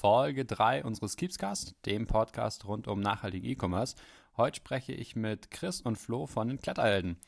[0.00, 3.96] Folge 3 unseres Keepscast, dem Podcast rund um nachhaltigen E-Commerce.
[4.34, 7.18] Heute spreche ich mit Chris und Flo von den Kletterhelden.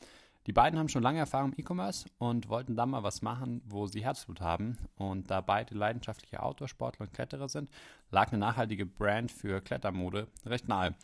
[0.47, 3.89] Die beiden haben schon lange Erfahrung im E-Commerce und wollten dann mal was machen, wo
[3.89, 4.79] sie Herzblut haben.
[4.97, 7.69] Und da beide leidenschaftliche Outdoor-Sportler und Kletterer sind,
[8.11, 10.95] lag eine nachhaltige Brand für Klettermode recht nahe.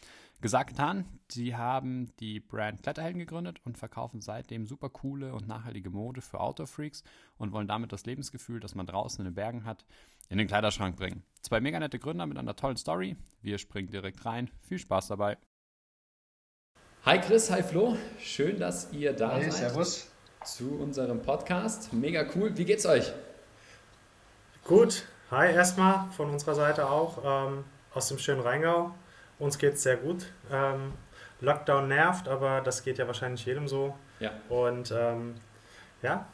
[0.40, 5.90] Gesagt, getan, sie haben die Brand Kletterhelden gegründet und verkaufen seitdem super coole und nachhaltige
[5.90, 7.02] Mode für Outdoor-Freaks
[7.38, 9.84] und wollen damit das Lebensgefühl, das man draußen in den Bergen hat,
[10.28, 11.24] in den Kleiderschrank bringen.
[11.42, 13.16] Zwei mega nette Gründer mit einer tollen Story.
[13.42, 14.48] Wir springen direkt rein.
[14.60, 15.38] Viel Spaß dabei.
[17.04, 17.96] Hi Chris, hi Flo.
[18.20, 19.72] Schön, dass ihr da hey, seid.
[19.72, 20.12] Servus.
[20.44, 21.92] Zu unserem Podcast.
[21.92, 22.56] Mega cool.
[22.56, 23.12] Wie geht's euch?
[24.62, 25.04] Gut.
[25.32, 28.94] Hi erstmal von unserer Seite auch ähm, aus dem schönen Rheingau.
[29.38, 30.26] Uns geht's sehr gut.
[30.50, 30.92] Ähm,
[31.40, 33.94] Lockdown nervt, aber das geht ja wahrscheinlich jedem so.
[34.20, 34.32] Ja.
[34.48, 35.36] Und ähm,
[36.02, 36.26] ja,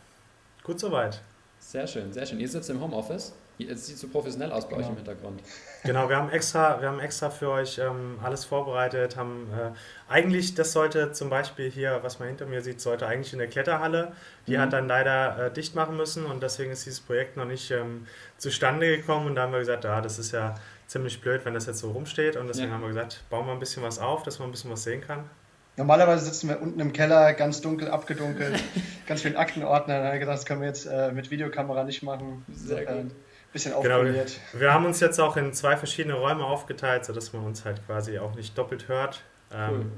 [0.62, 1.20] gut soweit.
[1.58, 2.40] Sehr schön, sehr schön.
[2.40, 3.34] Ihr sitzt im Homeoffice.
[3.58, 4.82] Es sieht so professionell aus bei genau.
[4.82, 5.40] euch im Hintergrund.
[5.84, 9.16] Genau, wir haben extra, wir haben extra für euch ähm, alles vorbereitet.
[9.16, 13.32] Haben äh, eigentlich, das sollte zum Beispiel hier, was man hinter mir sieht, sollte eigentlich
[13.32, 14.12] in der Kletterhalle.
[14.48, 14.60] Die mhm.
[14.60, 18.08] hat dann leider äh, dicht machen müssen und deswegen ist dieses Projekt noch nicht ähm,
[18.38, 19.26] zustande gekommen.
[19.26, 20.56] Und da haben wir gesagt, ja, das ist ja
[20.88, 22.36] ziemlich blöd, wenn das jetzt so rumsteht.
[22.36, 22.74] Und deswegen ja.
[22.74, 25.00] haben wir gesagt, bauen wir ein bisschen was auf, dass man ein bisschen was sehen
[25.00, 25.30] kann.
[25.76, 28.62] Normalerweise sitzen wir unten im Keller, ganz dunkel, abgedunkelt,
[29.06, 29.98] ganz viel Aktenordner.
[29.98, 32.44] Da haben wir gedacht, das können wir jetzt äh, mit Videokamera nicht machen.
[32.52, 33.12] Sehr gut
[33.54, 34.38] bisschen aufpoliert.
[34.52, 37.84] Genau, wir haben uns jetzt auch in zwei verschiedene Räume aufgeteilt, sodass man uns halt
[37.86, 39.22] quasi auch nicht doppelt hört.
[39.50, 39.90] Ähm, cool.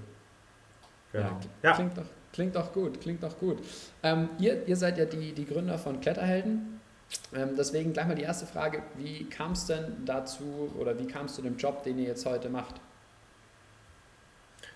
[1.13, 1.41] Genau.
[1.63, 3.59] Ja, Klingt, doch, klingt doch gut, klingt doch gut.
[4.03, 6.81] Ähm, ihr, ihr seid ja die, die Gründer von Kletterhelden.
[7.35, 11.27] Ähm, deswegen gleich mal die erste Frage, wie kam es denn dazu oder wie kam
[11.27, 12.75] es zu dem Job, den ihr jetzt heute macht?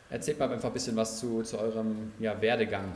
[0.08, 2.92] Erzählt mal einfach ein bisschen was zu, zu eurem ja, Werdegang.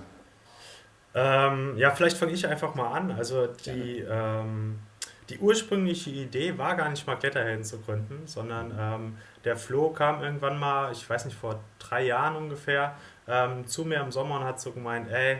[1.15, 3.13] Ähm, ja, vielleicht fange ich einfach mal an.
[3.13, 4.81] Also die, ähm,
[5.29, 10.23] die ursprüngliche Idee war gar nicht mal Kletterhelden zu gründen, sondern ähm, der Flo kam
[10.23, 12.95] irgendwann mal, ich weiß nicht, vor drei Jahren ungefähr,
[13.27, 15.39] ähm, zu mir im Sommer und hat so gemeint, ey,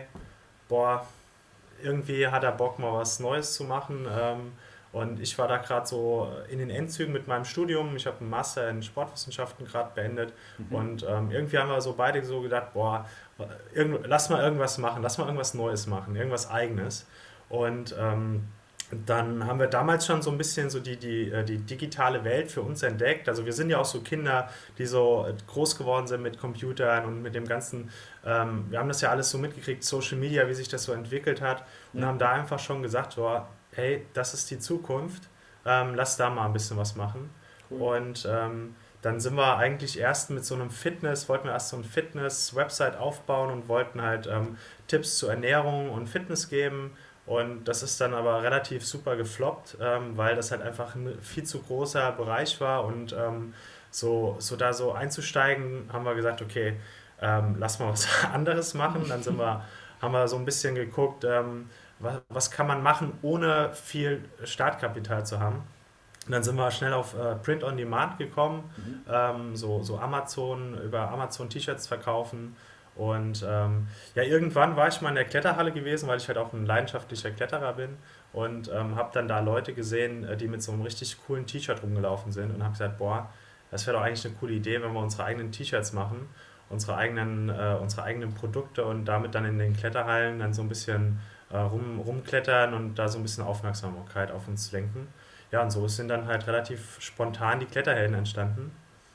[0.67, 1.05] boah,
[1.83, 4.07] irgendwie hat er Bock mal was Neues zu machen.
[4.09, 4.53] Ähm,
[4.91, 7.95] und ich war da gerade so in den Endzügen mit meinem Studium.
[7.97, 10.33] Ich habe einen Master in Sportwissenschaften gerade beendet.
[10.57, 10.75] Mhm.
[10.75, 13.05] Und ähm, irgendwie haben wir so beide so gedacht, boah,
[14.05, 17.05] lass mal irgendwas machen, lass mal irgendwas Neues machen, irgendwas Eigenes.
[17.49, 18.47] Und ähm,
[18.91, 22.51] dann haben wir damals schon so ein bisschen so die, die, äh, die digitale Welt
[22.51, 23.27] für uns entdeckt.
[23.27, 27.21] Also wir sind ja auch so Kinder, die so groß geworden sind mit Computern und
[27.21, 27.89] mit dem ganzen,
[28.25, 31.41] ähm, wir haben das ja alles so mitgekriegt, Social Media, wie sich das so entwickelt
[31.41, 32.07] hat und ja.
[32.07, 33.41] haben da einfach schon gesagt, so,
[33.71, 35.23] hey, das ist die Zukunft,
[35.65, 37.31] ähm, lass da mal ein bisschen was machen.
[37.71, 37.97] Cool.
[37.97, 41.77] Und ähm, dann sind wir eigentlich erst mit so einem Fitness, wollten wir erst so
[41.77, 44.57] ein Fitness-Website aufbauen und wollten halt ähm,
[44.87, 46.91] Tipps zur Ernährung und Fitness geben
[47.25, 51.43] und das ist dann aber relativ super gefloppt, ähm, weil das halt einfach ein viel
[51.43, 52.85] zu großer Bereich war.
[52.85, 53.53] Und ähm,
[53.89, 56.75] so, so da so einzusteigen, haben wir gesagt, okay,
[57.21, 59.05] ähm, lass mal was anderes machen.
[59.09, 59.63] Dann sind wir,
[60.01, 61.69] haben wir so ein bisschen geguckt, ähm,
[61.99, 65.63] was, was kann man machen, ohne viel Startkapital zu haben.
[66.27, 69.01] Und dann sind wir schnell auf äh, Print on Demand gekommen, mhm.
[69.11, 72.55] Ähm, so, so Amazon, über Amazon T-Shirts verkaufen
[72.95, 76.53] und ähm, ja, irgendwann war ich mal in der Kletterhalle gewesen, weil ich halt auch
[76.53, 77.97] ein leidenschaftlicher Kletterer bin
[78.31, 81.83] und ähm, habe dann da Leute gesehen, äh, die mit so einem richtig coolen T-Shirt
[81.83, 83.29] rumgelaufen sind und habe gesagt, boah,
[83.69, 86.29] das wäre doch eigentlich eine coole Idee, wenn wir unsere eigenen T-Shirts machen,
[86.69, 90.69] unsere eigenen, äh, unsere eigenen Produkte und damit dann in den Kletterhallen dann so ein
[90.69, 91.19] bisschen
[91.51, 95.07] äh, rum, rumklettern und da so ein bisschen Aufmerksamkeit auf uns lenken.
[95.51, 98.71] Ja, und so sind dann halt relativ spontan die Kletterhelden entstanden.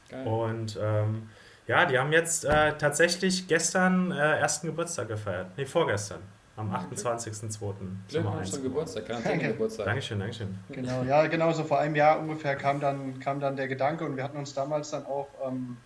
[0.08, 0.26] Geil.
[0.26, 1.28] Und ähm,
[1.70, 5.52] ja, die haben jetzt äh, tatsächlich gestern äh, ersten Geburtstag gefeiert.
[5.56, 6.20] Nee, vorgestern.
[6.56, 7.74] Am 28.02.
[8.08, 9.38] Glückwunsch zum Geburtstag, Danke.
[9.38, 9.86] Geburtstag.
[9.86, 10.58] Dankeschön, Dankeschön.
[10.68, 14.16] Genau, ja, genau so vor einem Jahr ungefähr kam dann, kam dann der Gedanke und
[14.16, 15.76] wir hatten uns damals dann auch ähm,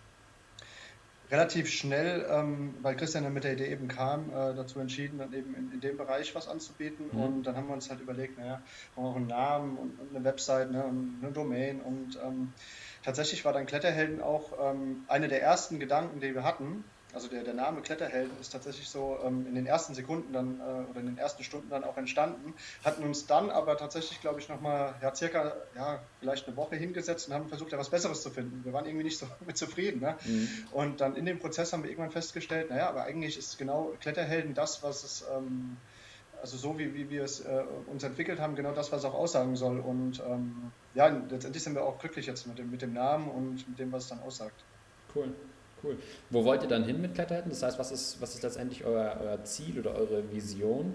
[1.30, 5.34] relativ schnell, ähm, weil Christian dann mit der Idee eben kam, äh, dazu entschieden, dann
[5.34, 7.10] eben in, in, dem Bereich was anzubieten.
[7.12, 7.20] Mhm.
[7.20, 8.62] Und dann haben wir uns halt überlegt, naja,
[8.94, 12.52] brauchen wir auch einen Namen und, und eine Website ne, und eine Domain und ähm,
[13.04, 16.84] tatsächlich war dann Kletterhelden auch ähm, eine der ersten Gedanken, die wir hatten.
[17.12, 20.90] Also der, der Name Kletterhelden ist tatsächlich so ähm, in den ersten Sekunden dann äh,
[20.90, 22.54] oder in den ersten Stunden dann auch entstanden.
[22.84, 27.28] Hatten uns dann aber tatsächlich, glaube ich, nochmal ja, circa ja, vielleicht eine Woche hingesetzt
[27.28, 28.64] und haben versucht, da was Besseres zu finden.
[28.64, 30.00] Wir waren irgendwie nicht so mit zufrieden.
[30.00, 30.16] Ne?
[30.24, 30.48] Mhm.
[30.72, 34.54] Und dann in dem Prozess haben wir irgendwann festgestellt, naja, aber eigentlich ist genau Kletterhelden
[34.54, 35.76] das, was es ähm,
[36.44, 39.56] also so wie, wie wir es äh, uns entwickelt haben, genau das, was auch aussagen
[39.56, 39.78] soll.
[39.78, 43.68] Und ähm, ja, letztendlich sind wir auch glücklich jetzt mit dem, mit dem Namen und
[43.68, 44.64] mit dem, was es dann aussagt.
[45.14, 45.28] Cool,
[45.82, 45.98] cool.
[46.30, 47.50] Wo wollt ihr dann hin mit Kletterhelden?
[47.50, 50.94] Das heißt, was ist, was ist letztendlich euer, euer Ziel oder eure Vision?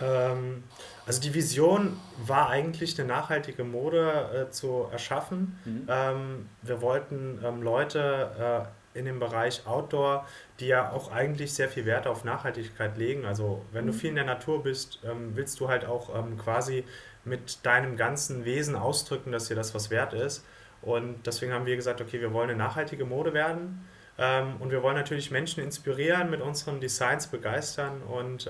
[0.00, 0.64] Ähm,
[1.06, 5.58] also die Vision war eigentlich eine nachhaltige Mode äh, zu erschaffen.
[5.64, 5.86] Mhm.
[5.88, 10.26] Ähm, wir wollten ähm, Leute äh, in dem Bereich Outdoor,
[10.60, 13.24] die ja auch eigentlich sehr viel Wert auf Nachhaltigkeit legen.
[13.26, 13.88] Also wenn mhm.
[13.88, 16.84] du viel in der Natur bist, ähm, willst du halt auch ähm, quasi
[17.24, 20.44] mit deinem ganzen Wesen ausdrücken, dass dir das was wert ist.
[20.82, 23.86] Und deswegen haben wir gesagt, okay, wir wollen eine nachhaltige Mode werden.
[24.18, 28.48] Ähm, und wir wollen natürlich Menschen inspirieren, mit unseren Designs begeistern und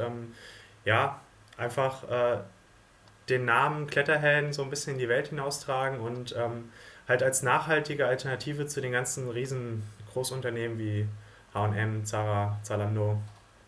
[0.85, 1.21] ja,
[1.57, 2.39] einfach äh,
[3.29, 6.71] den Namen Kletterhelden so ein bisschen in die Welt hinaustragen und ähm,
[7.09, 9.83] halt als nachhaltige Alternative zu den ganzen riesen
[10.17, 11.07] Großunternehmen wie
[11.53, 13.19] H&M, Zara, Zalando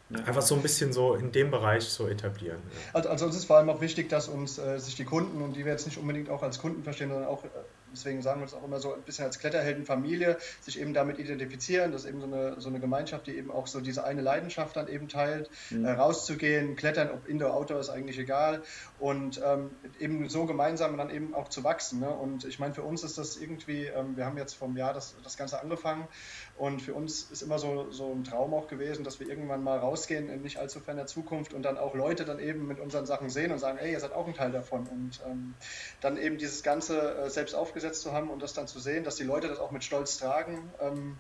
[0.09, 0.21] ja.
[0.21, 2.59] einfach so ein bisschen so in dem Bereich so etablieren.
[2.73, 2.95] Ja.
[2.95, 5.57] Also, also uns ist vor allem auch wichtig, dass uns äh, sich die Kunden und
[5.57, 7.49] die wir jetzt nicht unbedingt auch als Kunden verstehen, sondern auch äh,
[7.93, 11.93] deswegen sagen wir es auch immer so ein bisschen als Kletterheldenfamilie, sich eben damit identifizieren.
[11.93, 14.77] Das ist eben so eine, so eine Gemeinschaft, die eben auch so diese eine Leidenschaft
[14.77, 15.85] dann eben teilt, mhm.
[15.85, 18.63] äh, rauszugehen, klettern, ob Indoor, Outdoor ist eigentlich egal
[18.99, 22.01] und ähm, eben so gemeinsam dann eben auch zu wachsen.
[22.01, 22.11] Ne?
[22.11, 25.15] Und ich meine, für uns ist das irgendwie, ähm, wir haben jetzt vom Jahr das,
[25.25, 26.07] das Ganze angefangen
[26.57, 29.79] und für uns ist immer so, so ein Traum auch gewesen, dass wir irgendwann mal
[29.79, 33.31] rausgehen in nicht allzu ferner Zukunft und dann auch Leute dann eben mit unseren Sachen
[33.31, 35.55] sehen und sagen, ey, ihr seid auch ein Teil davon und ähm,
[36.01, 39.05] dann eben dieses Ganze äh, selbst aufgesetzt aufgesetzt zu haben und das dann zu sehen,
[39.05, 41.17] dass die Leute das auch mit Stolz tragen, ähm,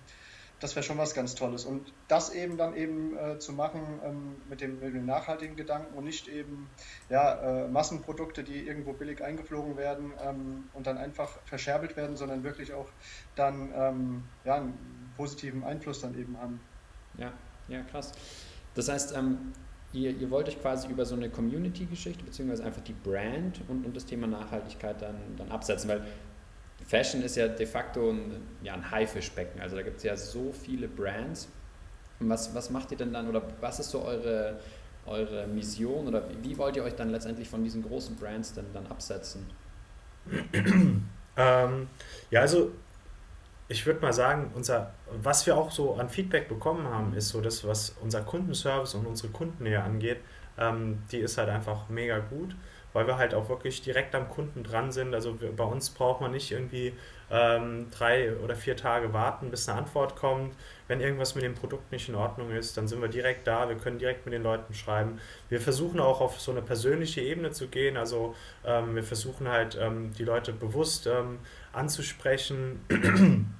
[0.61, 1.65] das wäre schon was ganz Tolles.
[1.65, 5.97] Und das eben dann eben äh, zu machen ähm, mit, dem, mit, dem, nachhaltigen Gedanken
[5.97, 6.69] und nicht eben
[7.09, 12.43] ja, äh, Massenprodukte, die irgendwo billig eingeflogen werden ähm, und dann einfach verscherbelt werden, sondern
[12.43, 12.89] wirklich auch
[13.37, 16.59] dann ähm, ja, einen positiven Einfluss dann eben haben.
[17.19, 17.33] Ja,
[17.69, 18.11] ja, krass.
[18.75, 19.53] Das heißt, ähm,
[19.93, 23.97] ihr, ihr wollt euch quasi über so eine Community-Geschichte beziehungsweise einfach die Brand und, und
[23.97, 26.05] das Thema Nachhaltigkeit dann, dann absetzen, weil
[26.89, 29.61] Fashion ist ja de facto ein, ja, ein Haifischbecken.
[29.61, 31.49] Also da gibt es ja so viele Brands.
[32.19, 34.59] was, was macht ihr denn dann oder was ist so eure,
[35.05, 38.65] eure Mission oder wie, wie wollt ihr euch dann letztendlich von diesen großen Brands denn
[38.73, 39.47] dann absetzen?
[41.37, 41.89] ähm,
[42.31, 42.73] ja, also
[43.69, 47.43] ich würde mal sagen, unser, was wir auch so an Feedback bekommen haben, ist so
[47.43, 50.21] das, was unser Kundenservice und unsere Kundennähe angeht,
[50.57, 52.57] ähm, die ist halt einfach mega gut
[52.93, 55.15] weil wir halt auch wirklich direkt am Kunden dran sind.
[55.15, 56.95] Also wir, bei uns braucht man nicht irgendwie
[57.31, 60.55] ähm, drei oder vier Tage warten, bis eine Antwort kommt.
[60.87, 63.77] Wenn irgendwas mit dem Produkt nicht in Ordnung ist, dann sind wir direkt da, wir
[63.77, 65.21] können direkt mit den Leuten schreiben.
[65.49, 67.97] Wir versuchen auch auf so eine persönliche Ebene zu gehen.
[67.97, 71.39] Also ähm, wir versuchen halt ähm, die Leute bewusst ähm,
[71.73, 72.81] anzusprechen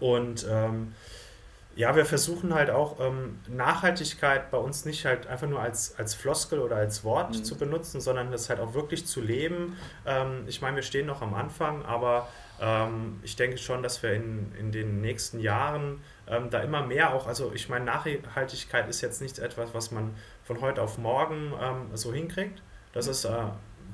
[0.00, 0.92] und ähm,
[1.78, 6.12] ja, wir versuchen halt auch ähm, Nachhaltigkeit bei uns nicht halt einfach nur als, als
[6.12, 7.44] Floskel oder als Wort mhm.
[7.44, 9.76] zu benutzen, sondern das halt auch wirklich zu leben.
[10.04, 12.26] Ähm, ich meine, wir stehen noch am Anfang, aber
[12.60, 17.14] ähm, ich denke schon, dass wir in, in den nächsten Jahren ähm, da immer mehr
[17.14, 21.52] auch, also ich meine, Nachhaltigkeit ist jetzt nicht etwas, was man von heute auf morgen
[21.62, 22.60] ähm, so hinkriegt.
[22.92, 23.30] Das ist, äh,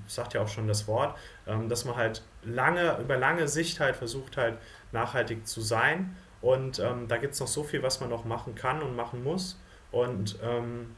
[0.07, 3.95] sagt ja auch schon das Wort, ähm, dass man halt lange, über lange Sicht halt
[3.95, 4.57] versucht halt
[4.91, 8.55] nachhaltig zu sein und ähm, da gibt es noch so viel, was man noch machen
[8.55, 9.59] kann und machen muss.
[9.91, 10.95] Und ähm,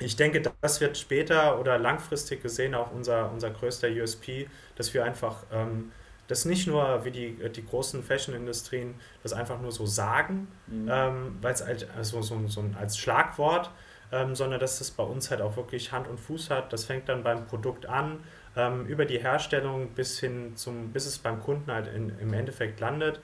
[0.00, 5.04] ich denke, das wird später oder langfristig gesehen auch unser, unser größter USP, dass wir
[5.04, 5.92] einfach ähm,
[6.26, 10.88] das nicht nur wie die, die großen Fashion-Industrien das einfach nur so sagen, mhm.
[10.90, 13.70] ähm, weil es halt also so, so als Schlagwort,
[14.10, 16.72] ähm, sondern dass es bei uns halt auch wirklich Hand und Fuß hat.
[16.72, 18.24] Das fängt dann beim Produkt an,
[18.56, 22.80] ähm, über die Herstellung bis hin zum, bis es beim Kunden halt in, im Endeffekt
[22.80, 23.20] landet.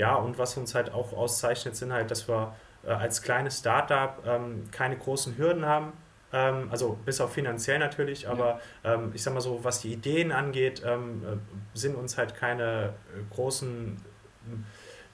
[0.00, 4.16] Ja, und was uns halt auch auszeichnet, sind halt, dass wir äh, als kleines Startup
[4.26, 5.92] ähm, keine großen Hürden haben.
[6.32, 8.94] Ähm, also bis auf finanziell natürlich, aber ja.
[8.94, 11.36] ähm, ich sag mal so, was die Ideen angeht, ähm, äh,
[11.78, 13.98] sind uns halt keine äh, großen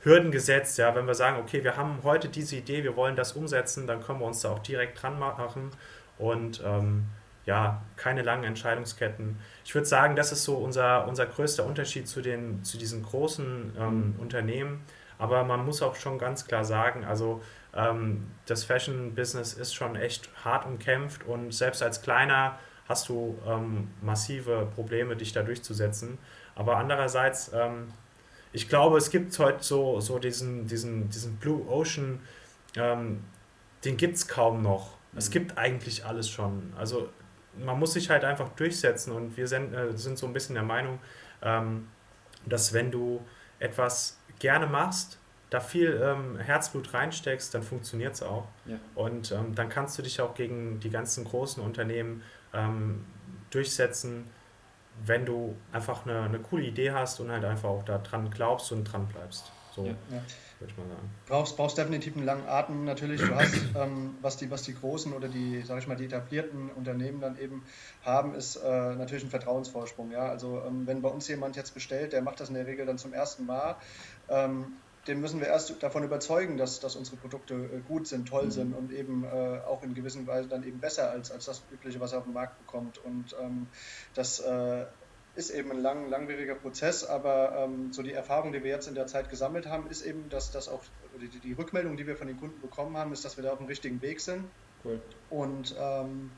[0.03, 0.79] Hürden gesetzt.
[0.79, 4.01] Ja, wenn wir sagen, okay, wir haben heute diese Idee, wir wollen das umsetzen, dann
[4.01, 5.73] können wir uns da auch direkt dran machen
[6.17, 7.07] und ähm,
[7.47, 9.39] ja, keine langen Entscheidungsketten.
[9.65, 13.73] Ich würde sagen, das ist so unser, unser größter Unterschied zu, den, zu diesen großen
[13.79, 14.21] ähm, mhm.
[14.21, 14.85] Unternehmen.
[15.19, 17.41] Aber man muss auch schon ganz klar sagen, also
[17.73, 23.89] ähm, das Fashion-Business ist schon echt hart umkämpft und selbst als Kleiner hast du ähm,
[24.03, 26.19] massive Probleme, dich da durchzusetzen.
[26.55, 27.89] Aber andererseits, ähm,
[28.53, 32.21] ich glaube, es gibt heute so, so diesen, diesen, diesen Blue Ocean,
[32.77, 33.23] ähm,
[33.85, 34.97] den gibt es kaum noch.
[35.15, 35.33] Es mhm.
[35.33, 36.73] gibt eigentlich alles schon.
[36.77, 37.09] Also
[37.59, 40.65] man muss sich halt einfach durchsetzen und wir sind, äh, sind so ein bisschen der
[40.65, 40.99] Meinung,
[41.43, 41.89] ähm,
[42.45, 43.25] dass wenn du
[43.59, 45.19] etwas gerne machst,
[45.51, 48.49] da viel ähm, Herzblut reinsteckst, dann funktioniert es auch.
[48.65, 48.77] Ja.
[48.95, 52.23] Und ähm, dann kannst du dich auch gegen die ganzen großen Unternehmen
[52.53, 53.05] ähm,
[53.51, 54.25] durchsetzen,
[55.05, 58.73] wenn du einfach eine, eine coole Idee hast und halt einfach auch da dran glaubst
[58.73, 59.53] und dran bleibst.
[59.77, 59.87] So.
[59.87, 60.23] Ja
[60.59, 61.11] würde ich mal sagen.
[61.27, 63.21] Brauchst, brauchst definitiv einen langen Atem natürlich.
[63.21, 66.71] Du hast, ähm, was, die, was die großen oder die, sag ich mal, die etablierten
[66.71, 67.65] Unternehmen dann eben
[68.05, 70.11] haben, ist äh, natürlich ein Vertrauensvorsprung.
[70.11, 70.29] Ja?
[70.29, 72.99] Also ähm, wenn bei uns jemand jetzt bestellt, der macht das in der Regel dann
[72.99, 73.77] zum ersten Mal,
[74.29, 78.47] ähm, den müssen wir erst davon überzeugen, dass, dass unsere Produkte äh, gut sind, toll
[78.47, 78.51] mhm.
[78.51, 82.01] sind und eben äh, auch in gewisser Weise dann eben besser als, als das übliche,
[82.01, 82.99] was er auf dem Markt bekommt.
[83.05, 83.69] Und ähm,
[84.15, 84.87] das äh,
[85.37, 88.95] ist eben ein lang, langwieriger Prozess, aber ähm, so die Erfahrung, die wir jetzt in
[88.95, 90.83] der Zeit gesammelt haben, ist eben, dass das auch,
[91.21, 93.59] die, die Rückmeldung, die wir von den Kunden bekommen haben, ist, dass wir da auf
[93.59, 94.45] dem richtigen Weg sind.
[94.85, 95.01] Cool.
[95.29, 96.31] Und ähm,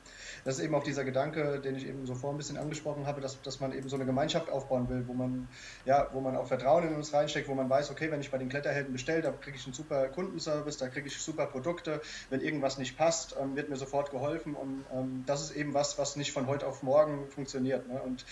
[0.44, 3.20] das ist eben auch dieser Gedanke, den ich eben so vor ein bisschen angesprochen habe,
[3.20, 5.48] dass, dass man eben so eine Gemeinschaft aufbauen will, wo man,
[5.84, 8.38] ja, wo man auch Vertrauen in uns reinsteckt, wo man weiß, okay, wenn ich bei
[8.38, 12.00] den Kletterhelden bestelle, da kriege ich einen super Kundenservice, da kriege ich super Produkte,
[12.30, 15.98] wenn irgendwas nicht passt, ähm, wird mir sofort geholfen und ähm, das ist eben was,
[15.98, 17.86] was nicht von heute auf morgen funktioniert.
[17.88, 18.00] Ne?
[18.00, 18.24] Und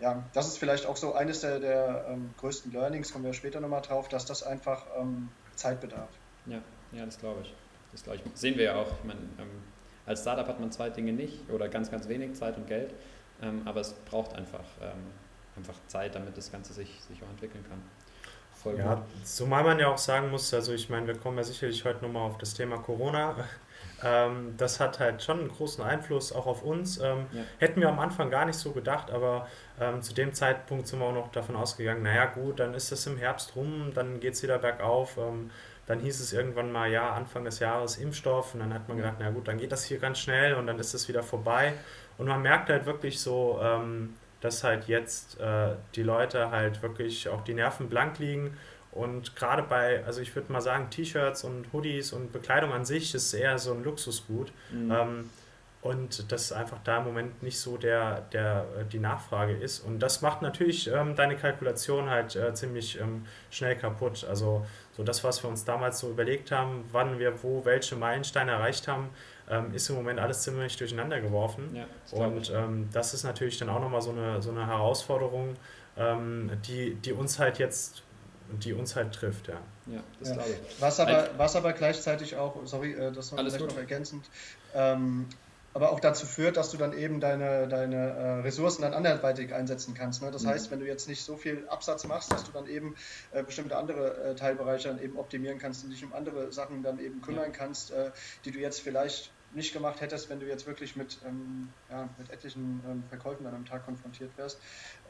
[0.00, 3.60] ja, das ist vielleicht auch so eines der, der ähm, größten Learnings, kommen wir später
[3.60, 6.08] nochmal drauf, dass das einfach ähm, Zeit bedarf.
[6.46, 6.60] Ja,
[6.92, 7.54] ja, das glaube ich.
[7.92, 8.38] Das glaube ich.
[8.38, 8.90] Sehen wir ja auch.
[8.98, 9.62] Ich meine, ähm,
[10.06, 12.94] als Startup hat man zwei Dinge nicht oder ganz, ganz wenig Zeit und Geld,
[13.40, 15.12] ähm, aber es braucht einfach, ähm,
[15.56, 17.82] einfach Zeit, damit das Ganze sich, sich auch entwickeln kann.
[18.62, 19.04] Voll ja, gut.
[19.24, 22.22] zumal man ja auch sagen muss, also ich meine, wir kommen ja sicherlich heute nochmal
[22.22, 23.34] auf das Thema Corona
[24.04, 26.98] ähm, das hat halt schon einen großen Einfluss auch auf uns.
[26.98, 27.42] Ähm, ja.
[27.58, 29.48] Hätten wir am Anfang gar nicht so gedacht, aber
[29.80, 33.06] ähm, zu dem Zeitpunkt sind wir auch noch davon ausgegangen, naja gut, dann ist es
[33.06, 35.16] im Herbst rum, dann geht es wieder bergauf.
[35.18, 35.50] Ähm,
[35.86, 39.16] dann hieß es irgendwann mal, ja, Anfang des Jahres Impfstoff und dann hat man gedacht,
[39.18, 41.72] na gut, dann geht das hier ganz schnell und dann ist es wieder vorbei.
[42.18, 47.28] Und man merkt halt wirklich so, ähm, dass halt jetzt äh, die Leute halt wirklich
[47.28, 48.56] auch die Nerven blank liegen
[48.92, 53.14] und gerade bei, also ich würde mal sagen, T-Shirts und Hoodies und Bekleidung an sich
[53.14, 54.52] ist eher so ein Luxusgut.
[54.70, 54.92] Mhm.
[54.92, 55.30] Ähm,
[55.80, 59.80] und das einfach da im Moment nicht so der, der, äh, die Nachfrage ist.
[59.80, 64.24] Und das macht natürlich ähm, deine Kalkulation halt äh, ziemlich ähm, schnell kaputt.
[64.28, 64.64] Also
[64.96, 68.86] so das, was wir uns damals so überlegt haben, wann wir wo welche Meilensteine erreicht
[68.86, 69.08] haben,
[69.52, 71.76] ähm, ist im Moment alles ziemlich durcheinander geworfen.
[71.76, 75.56] Ja, und ähm, das ist natürlich dann auch nochmal so eine, so eine Herausforderung,
[75.96, 78.02] ähm, die, die uns halt jetzt
[78.60, 79.60] die uns halt trifft, ja.
[79.86, 80.34] Ja, das ja.
[80.34, 80.80] glaube ich.
[80.80, 84.28] Was aber, was aber gleichzeitig auch, sorry, äh, das war vielleicht noch ergänzend,
[84.74, 85.26] ähm,
[85.74, 89.94] aber auch dazu führt, dass du dann eben deine, deine äh, Ressourcen dann anderweitig einsetzen
[89.94, 90.22] kannst.
[90.22, 90.30] Ne?
[90.30, 90.48] Das mhm.
[90.48, 92.94] heißt, wenn du jetzt nicht so viel Absatz machst, dass du dann eben
[93.32, 96.98] äh, bestimmte andere äh, Teilbereiche dann eben optimieren kannst und dich um andere Sachen dann
[96.98, 97.50] eben kümmern ja.
[97.50, 98.10] kannst, äh,
[98.44, 102.30] die du jetzt vielleicht nicht gemacht hättest, wenn du jetzt wirklich mit, ähm, ja, mit
[102.30, 104.58] etlichen ähm, Verkäufen an einem Tag konfrontiert wärst.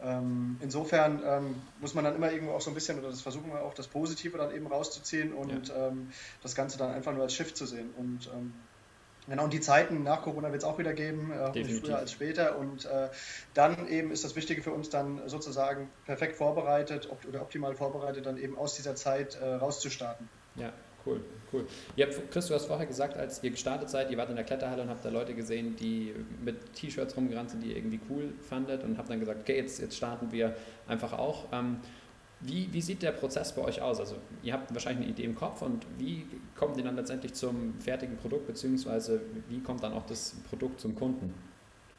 [0.03, 3.53] Ähm, insofern ähm, muss man dann immer irgendwo auch so ein bisschen, oder das versuchen
[3.53, 5.89] wir auch, das Positive dann eben rauszuziehen und ja.
[5.89, 6.11] Ähm,
[6.43, 7.91] das Ganze dann einfach nur als Schiff zu sehen.
[7.97, 8.53] Und ähm,
[9.29, 12.59] Genau, und die Zeiten nach Corona wird es auch wieder geben, äh, früher als später.
[12.59, 13.09] Und äh,
[13.55, 18.27] dann eben ist das Wichtige für uns dann sozusagen perfekt vorbereitet op oder optimal vorbereitet,
[18.27, 20.29] dann eben aus dieser Zeit äh, rauszustarten.
[20.57, 20.73] Ja,
[21.05, 21.21] Cool,
[21.53, 21.67] cool.
[21.97, 24.45] Ihr habt, Chris, du hast vorher gesagt, als ihr gestartet seid, ihr wart in der
[24.45, 28.33] Kletterhalle und habt da Leute gesehen, die mit T-Shirts rumgerannt sind, die ihr irgendwie cool
[28.49, 30.55] fandet und habt dann gesagt, okay, jetzt, jetzt starten wir
[30.87, 31.47] einfach auch.
[31.53, 31.79] Ähm,
[32.45, 34.01] wie, wie sieht der Prozess bei euch aus?
[34.01, 37.75] Also ihr habt wahrscheinlich eine Idee im Kopf und wie kommt ihr dann letztendlich zum
[37.79, 41.35] fertigen Produkt, beziehungsweise wie kommt dann auch das Produkt zum Kunden?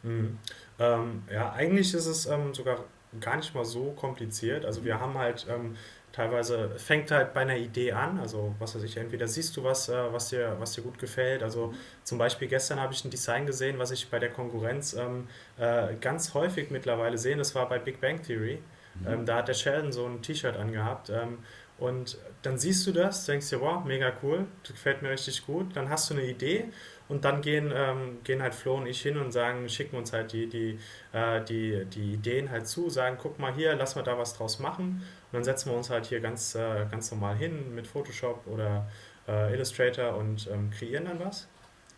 [0.03, 0.37] Mhm.
[0.79, 2.83] Ähm, ja, eigentlich ist es ähm, sogar
[3.19, 4.65] gar nicht mal so kompliziert.
[4.65, 5.75] Also wir haben halt ähm,
[6.13, 8.19] teilweise fängt halt bei einer Idee an.
[8.19, 11.43] Also was weiß ich, entweder siehst du was, äh, was dir, was dir gut gefällt.
[11.43, 15.27] Also zum Beispiel gestern habe ich ein Design gesehen, was ich bei der Konkurrenz ähm,
[15.57, 17.35] äh, ganz häufig mittlerweile sehe.
[17.35, 18.59] Das war bei Big Bang Theory.
[19.01, 19.07] Mhm.
[19.07, 21.09] Ähm, da hat der Sheldon so ein T-Shirt angehabt.
[21.09, 21.39] Ähm,
[21.79, 25.75] und dann siehst du das, denkst dir, wow, mega cool, das gefällt mir richtig gut.
[25.75, 26.65] Dann hast du eine Idee
[27.09, 30.31] und dann gehen, ähm, gehen halt Flo und ich hin und sagen, schicken uns halt
[30.33, 30.79] die, die,
[31.11, 34.59] äh, die, die Ideen halt zu, sagen, guck mal hier, lass mal da was draus
[34.59, 35.01] machen.
[35.33, 38.87] Und dann setzen wir uns halt hier ganz, äh, ganz normal hin mit Photoshop oder
[39.27, 41.47] äh, Illustrator und ähm, kreieren dann was.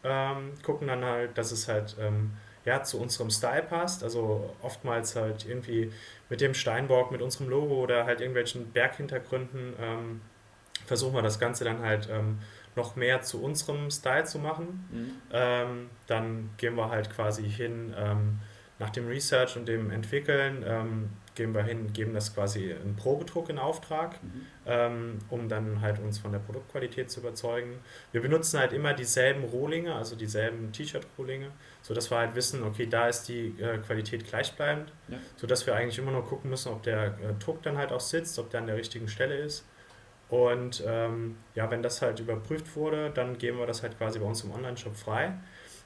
[0.05, 2.31] Ähm, gucken dann halt, dass es halt ähm,
[2.63, 4.05] ja, zu unserem Style passt.
[4.05, 5.91] Also oftmals halt irgendwie
[6.29, 10.21] mit dem Steinbock, mit unserem Logo oder halt irgendwelchen Berghintergründen ähm,
[10.85, 12.39] versuchen wir das Ganze dann halt ähm,
[12.77, 14.87] noch mehr zu unserem Style zu machen.
[14.91, 15.11] Mhm.
[15.33, 18.39] Ähm, dann gehen wir halt quasi hin ähm,
[18.79, 23.49] nach dem Research und dem Entwickeln ähm, gehen wir hin, geben das quasi einen Probedruck
[23.49, 24.47] in Auftrag, mhm.
[24.65, 27.79] ähm, um dann halt uns von der Produktqualität zu überzeugen.
[28.11, 31.51] Wir benutzen halt immer dieselben Rohlinge, also dieselben T-Shirt-Rohlinge,
[31.81, 35.17] sodass wir halt wissen, okay, da ist die äh, Qualität gleichbleibend, ja.
[35.35, 38.39] sodass wir eigentlich immer nur gucken müssen, ob der äh, Druck dann halt auch sitzt,
[38.39, 39.65] ob der an der richtigen Stelle ist.
[40.29, 44.25] Und ähm, ja, wenn das halt überprüft wurde, dann geben wir das halt quasi bei
[44.25, 45.33] uns im Online-Shop frei.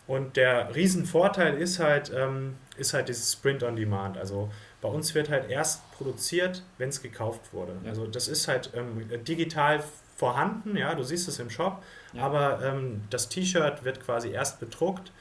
[0.10, 4.18] Und der Riesenvorteil ist halt, ähm, ist halt dieses Sprint on Demand.
[4.18, 4.50] Also
[4.81, 7.74] bei uns wird halt erst produziert, wenn es gekauft wurde.
[7.83, 7.89] Ja.
[7.89, 9.83] Also das ist halt ähm, digital
[10.15, 11.81] vorhanden, ja, du siehst es im Shop,
[12.13, 12.24] ja.
[12.24, 15.12] aber ähm, das T-Shirt wird quasi erst bedruckt,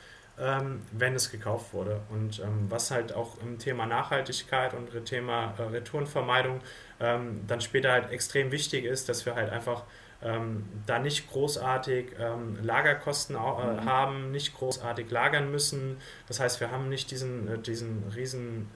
[0.41, 2.01] ähm, wenn es gekauft wurde.
[2.11, 6.61] Und ähm, was halt auch im Thema Nachhaltigkeit und Thema äh, Retourenvermeidung
[7.01, 9.85] ähm, dann später halt extrem wichtig ist, dass wir halt einfach
[10.23, 13.85] ähm, da nicht großartig ähm, Lagerkosten äh, mhm.
[13.85, 15.99] haben, nicht großartig lagern müssen.
[16.27, 18.69] Das heißt, wir haben nicht diesen, äh, diesen riesen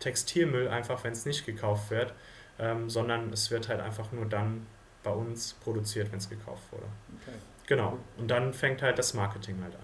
[0.00, 2.12] Textilmüll einfach, wenn es nicht gekauft wird,
[2.58, 4.66] ähm, sondern es wird halt einfach nur dann
[5.02, 6.86] bei uns produziert, wenn es gekauft wurde.
[7.22, 7.36] Okay.
[7.66, 7.98] Genau.
[8.18, 9.80] Und dann fängt halt das Marketing halt an.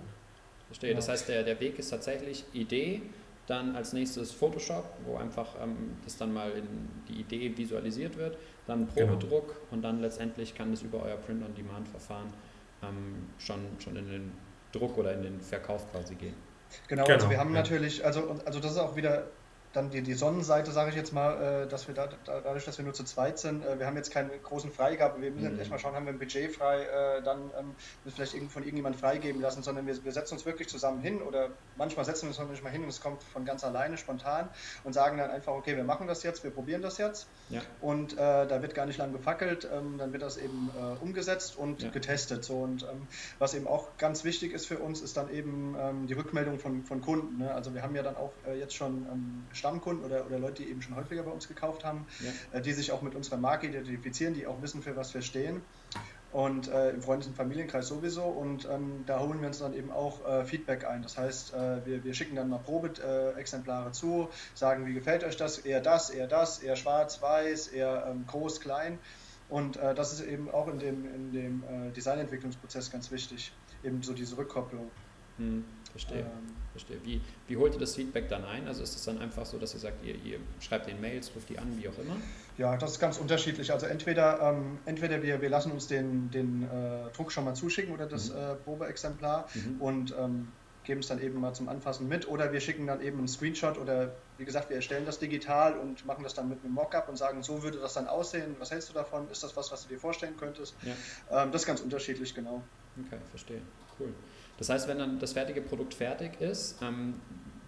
[0.67, 0.95] Verstehe.
[0.95, 3.03] Das heißt, der, der Weg ist tatsächlich Idee,
[3.47, 6.67] dann als nächstes Photoshop, wo einfach ähm, das dann mal in
[7.09, 9.13] die Idee visualisiert wird, dann genau.
[9.13, 9.61] Probedruck genau.
[9.71, 12.33] und dann letztendlich kann das über euer Print-on-Demand-Verfahren
[12.83, 14.33] ähm, schon, schon in den
[14.73, 16.35] Druck oder in den Verkauf quasi gehen.
[16.89, 17.15] Genau, genau.
[17.15, 17.61] also wir haben ja.
[17.61, 19.29] natürlich, also, also das ist auch wieder
[19.77, 22.85] dann die, die Sonnenseite, sage ich jetzt mal, äh, dass wir da, dadurch, dass wir
[22.85, 25.61] nur zu zweit sind, äh, wir haben jetzt keinen großen Freigabe, wir müssen mhm.
[25.61, 28.63] echt mal schauen, haben wir ein Budget frei, äh, dann ähm, müssen wir vielleicht von
[28.63, 32.29] irgendjemandem freigeben lassen, sondern wir, wir setzen uns wirklich zusammen hin oder manchmal setzen wir
[32.29, 34.49] uns noch nicht mal hin und es kommt von ganz alleine spontan
[34.85, 37.61] und sagen dann einfach, okay, wir machen das jetzt, wir probieren das jetzt ja.
[37.81, 41.57] und äh, da wird gar nicht lang gefackelt, ähm, dann wird das eben äh, umgesetzt
[41.57, 41.91] und ja.
[41.91, 42.45] getestet.
[42.45, 42.59] So.
[42.59, 43.07] Und ähm,
[43.39, 46.83] was eben auch ganz wichtig ist für uns, ist dann eben ähm, die Rückmeldung von,
[46.85, 47.39] von Kunden.
[47.39, 47.53] Ne?
[47.53, 50.71] Also wir haben ja dann auch äh, jetzt schon ähm, Stammkunden oder, oder Leute, die
[50.71, 52.59] eben schon häufiger bei uns gekauft haben, ja.
[52.59, 55.63] äh, die sich auch mit unserer Marke identifizieren, die auch wissen, für was wir stehen.
[56.33, 58.25] Und äh, im Freundes- und Familienkreis sowieso.
[58.25, 61.03] Und ähm, da holen wir uns dann eben auch äh, Feedback ein.
[61.03, 65.59] Das heißt, äh, wir, wir schicken dann mal Probeexemplare zu, sagen, wie gefällt euch das?
[65.59, 68.99] Eher das, eher das, eher schwarz, weiß, eher ähm, groß, klein.
[69.49, 74.03] Und äh, das ist eben auch in dem, in dem äh, Designentwicklungsprozess ganz wichtig, eben
[74.03, 74.91] so diese Rückkopplung.
[75.39, 75.65] Hm.
[75.93, 76.21] Verstehe.
[76.21, 76.99] Ähm, verstehe.
[77.05, 78.69] Wie, wie holt ihr das Feedback dann ein?
[78.69, 81.49] Also ist es dann einfach so, dass ihr sagt, ihr, ihr schreibt den Mails, ruft
[81.49, 82.17] die an, wie auch immer?
[82.59, 83.73] Ja, das ist ganz unterschiedlich.
[83.73, 87.93] Also entweder, ähm, entweder wir, wir lassen uns den, den äh, Druck schon mal zuschicken
[87.93, 88.37] oder das mhm.
[88.37, 89.81] äh, Probeexemplar mhm.
[89.81, 90.49] und ähm,
[90.85, 93.77] geben es dann eben mal zum Anfassen mit oder wir schicken dann eben einen Screenshot
[93.77, 97.17] oder wie gesagt, wir erstellen das digital und machen das dann mit einem Mockup und
[97.17, 98.55] sagen, so würde das dann aussehen.
[98.61, 99.29] Was hältst du davon?
[99.31, 100.77] Ist das was, was du dir vorstellen könntest?
[100.83, 101.43] Ja.
[101.43, 102.63] Ähm, das ist ganz unterschiedlich, genau.
[103.05, 103.61] Okay, verstehe.
[103.99, 104.13] Cool.
[104.59, 107.15] Das heißt, wenn dann das fertige Produkt fertig ist, ähm,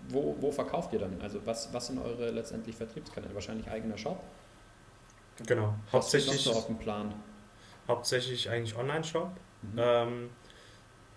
[0.08, 1.20] wo, wo, verkauft ihr dann?
[1.20, 3.34] Also was, was sind eure letztendlich Vertriebskanäle?
[3.34, 4.22] Wahrscheinlich eigener Shop?
[5.46, 5.74] Genau.
[5.92, 7.14] Hauptsächlich noch so auf dem Plan.
[7.86, 9.30] Hauptsächlich eigentlich Online-Shop.
[9.62, 9.78] Mhm.
[9.78, 10.30] Ähm,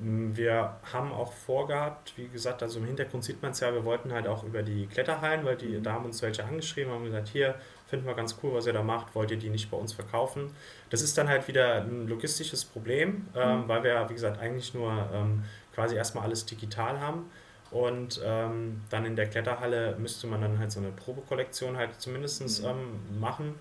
[0.03, 4.11] wir haben auch vorgehabt, wie gesagt, also im Hintergrund sieht man es ja, wir wollten
[4.11, 5.83] halt auch über die Kletterhallen, weil die, mhm.
[5.83, 7.55] da haben uns welche angeschrieben, haben gesagt, hier,
[7.87, 10.49] finden wir ganz cool, was ihr da macht, wollt ihr die nicht bei uns verkaufen?
[10.89, 13.67] Das ist dann halt wieder ein logistisches Problem, ähm, mhm.
[13.67, 15.43] weil wir, wie gesagt, eigentlich nur ähm,
[15.75, 17.29] quasi erstmal alles digital haben.
[17.69, 22.63] Und ähm, dann in der Kletterhalle müsste man dann halt so eine Probekollektion halt zumindest
[22.63, 22.69] mhm.
[22.69, 23.55] ähm, machen.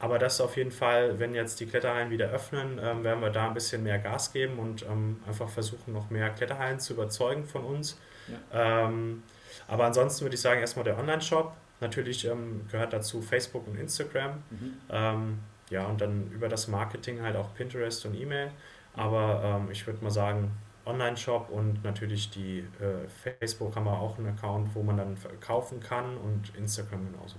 [0.00, 3.46] Aber das auf jeden Fall, wenn jetzt die Kletterhallen wieder öffnen, ähm, werden wir da
[3.46, 7.62] ein bisschen mehr Gas geben und ähm, einfach versuchen, noch mehr Kletterhallen zu überzeugen von
[7.64, 8.00] uns.
[8.26, 8.86] Ja.
[8.86, 9.22] Ähm,
[9.68, 11.52] aber ansonsten würde ich sagen, erstmal der Online-Shop.
[11.80, 14.42] Natürlich ähm, gehört dazu Facebook und Instagram.
[14.50, 14.72] Mhm.
[14.88, 18.50] Ähm, ja, und dann über das Marketing halt auch Pinterest und E-Mail.
[18.94, 20.50] Aber ähm, ich würde mal sagen,
[20.86, 23.06] Online-Shop und natürlich die äh,
[23.38, 27.36] Facebook haben wir auch einen Account, wo man dann kaufen kann und Instagram genauso.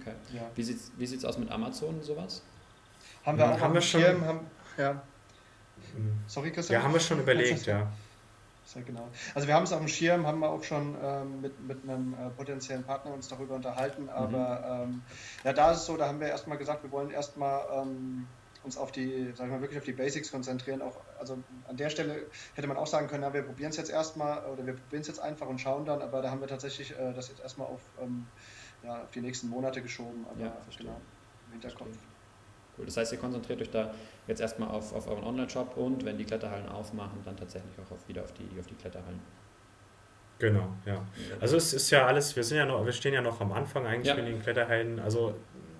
[0.00, 0.14] Okay.
[0.32, 0.42] Ja.
[0.54, 2.42] Wie sieht es wie sieht's aus mit Amazon und sowas?
[3.24, 4.00] Haben wir, auch haben wir schon.
[4.00, 4.40] Schirm, haben,
[4.76, 5.02] ja.
[5.94, 6.12] Hm.
[6.26, 6.80] Sorry, Christian.
[6.80, 7.90] Ja, haben wir schon überlegt, ja.
[8.66, 9.08] Sehr genau.
[9.34, 12.14] Also wir haben es auf dem Schirm, haben wir auch schon ähm, mit, mit einem
[12.14, 14.94] äh, potenziellen Partner uns darüber unterhalten, aber mhm.
[14.94, 15.02] ähm,
[15.44, 18.26] ja, da ist es so, da haben wir erstmal gesagt, wir wollen erstmal ähm,
[18.62, 20.80] uns auf die, sag ich mal, wirklich auf die Basics konzentrieren.
[20.80, 21.36] Auch, also
[21.68, 24.64] an der Stelle hätte man auch sagen können, ja, wir probieren es jetzt erstmal oder
[24.64, 27.28] wir probieren es jetzt einfach und schauen dann, aber da haben wir tatsächlich äh, das
[27.28, 28.26] jetzt erstmal auf, ähm,
[28.84, 31.00] ja, auf die nächsten Monate geschoben, aber ja, genau,
[31.46, 31.88] im Hinterkopf.
[31.88, 32.14] Verstehe.
[32.76, 32.86] Cool.
[32.86, 33.94] Das heißt, ihr konzentriert euch da
[34.26, 38.08] jetzt erstmal auf, auf euren Online-Shop und wenn die Kletterhallen aufmachen, dann tatsächlich auch auf,
[38.08, 39.20] wieder auf die, auf die Kletterhallen.
[40.38, 41.04] Genau, ja.
[41.40, 43.86] Also es ist ja alles, wir sind ja noch, wir stehen ja noch am Anfang
[43.86, 44.16] eigentlich ja.
[44.16, 44.98] mit den Kletterhallen.
[44.98, 45.36] Also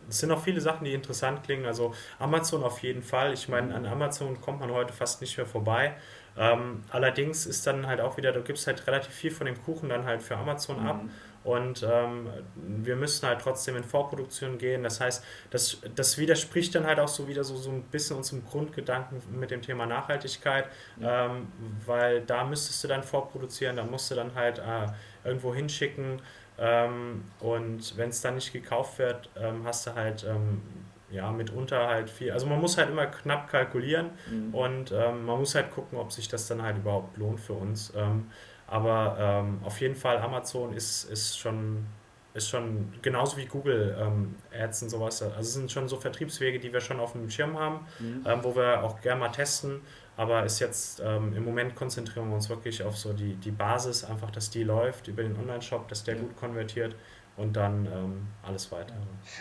[0.08, 1.66] es sind noch viele Sachen, die interessant klingen.
[1.66, 3.32] Also Amazon auf jeden Fall.
[3.32, 5.96] Ich meine, an Amazon kommt man heute fast nicht mehr vorbei.
[6.36, 9.88] Ähm, allerdings ist dann halt auch wieder, du gibst halt relativ viel von dem Kuchen
[9.88, 10.86] dann halt für Amazon mhm.
[10.86, 11.02] ab.
[11.44, 14.82] Und ähm, wir müssen halt trotzdem in Vorproduktion gehen.
[14.82, 18.44] Das heißt, das, das widerspricht dann halt auch so wieder so, so ein bisschen unserem
[18.46, 20.66] Grundgedanken mit dem Thema Nachhaltigkeit,
[20.98, 21.26] ja.
[21.26, 21.48] ähm,
[21.84, 24.86] weil da müsstest du dann vorproduzieren, da musst du dann halt äh,
[25.22, 26.22] irgendwo hinschicken.
[26.56, 30.62] Ähm, und wenn es dann nicht gekauft wird, ähm, hast du halt ähm,
[31.10, 32.32] ja, mitunter halt viel.
[32.32, 34.54] Also man muss halt immer knapp kalkulieren mhm.
[34.54, 37.92] und ähm, man muss halt gucken, ob sich das dann halt überhaupt lohnt für uns.
[37.96, 38.30] Ähm,
[38.66, 41.86] aber ähm, auf jeden Fall Amazon ist, ist schon
[42.34, 45.22] ist schon genauso wie Google ähm, Ads und sowas.
[45.22, 48.24] Also es sind schon so Vertriebswege, die wir schon auf dem Schirm haben, mhm.
[48.26, 49.80] ähm, wo wir auch gerne mal testen.
[50.16, 54.02] Aber ist jetzt ähm, im Moment konzentrieren wir uns wirklich auf so die, die Basis,
[54.04, 56.22] einfach, dass die läuft über den Online-Shop, dass der ja.
[56.22, 56.96] gut konvertiert
[57.36, 58.94] und dann ähm, alles weiter.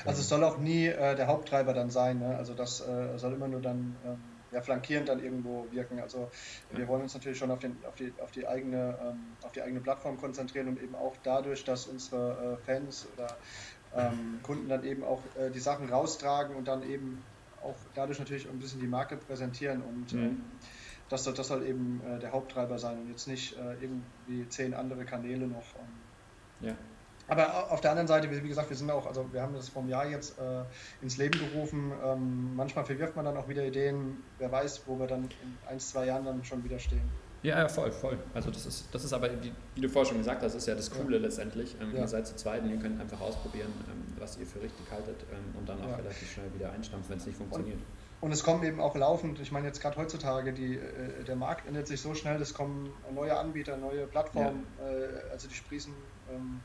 [0.05, 2.19] Also es soll auch nie äh, der Haupttreiber dann sein.
[2.19, 2.35] Ne?
[2.37, 4.17] Also das äh, soll immer nur dann ähm,
[4.53, 5.99] ja, flankierend dann irgendwo wirken.
[5.99, 6.29] Also
[6.71, 9.61] wir wollen uns natürlich schon auf, den, auf, die, auf, die, eigene, ähm, auf die
[9.61, 13.27] eigene Plattform konzentrieren und eben auch dadurch, dass unsere äh, Fans oder
[13.95, 17.23] ähm, Kunden dann eben auch äh, die Sachen raustragen und dann eben
[17.61, 20.19] auch dadurch natürlich ein bisschen die Marke präsentieren und mhm.
[20.19, 20.41] ähm,
[21.09, 25.05] das, das soll eben äh, der Haupttreiber sein und jetzt nicht äh, irgendwie zehn andere
[25.05, 25.63] Kanäle noch.
[26.61, 26.67] Ähm.
[26.67, 26.75] Ja.
[27.27, 29.87] Aber auf der anderen Seite, wie gesagt, wir sind auch, also wir haben das vom
[29.87, 30.63] Jahr jetzt äh,
[31.01, 31.91] ins Leben gerufen.
[32.03, 34.23] Ähm, manchmal verwirft man dann auch wieder Ideen.
[34.39, 37.09] Wer weiß, wo wir dann in ein, zwei Jahren dann schon wieder stehen.
[37.43, 38.17] Ja, ja, voll, voll.
[38.33, 40.75] Also das ist, das ist aber, wie, wie du vorher schon gesagt hast, ist ja
[40.75, 41.23] das Coole ja.
[41.23, 41.75] letztendlich.
[41.81, 42.01] Ähm, ja.
[42.01, 45.25] Ihr seid zu zweit und ihr könnt einfach ausprobieren, ähm, was ihr für richtig haltet
[45.31, 45.95] ähm, und dann auch ja.
[45.97, 47.79] relativ schnell wieder einstampfen, wenn es nicht funktioniert.
[48.21, 51.35] Und, und, es kommen eben auch laufend, ich meine jetzt gerade heutzutage, die, äh, der
[51.35, 55.93] Markt ändert sich so schnell, es kommen neue Anbieter, neue Plattformen, äh, also die sprießen
[56.33, 56.61] ähm,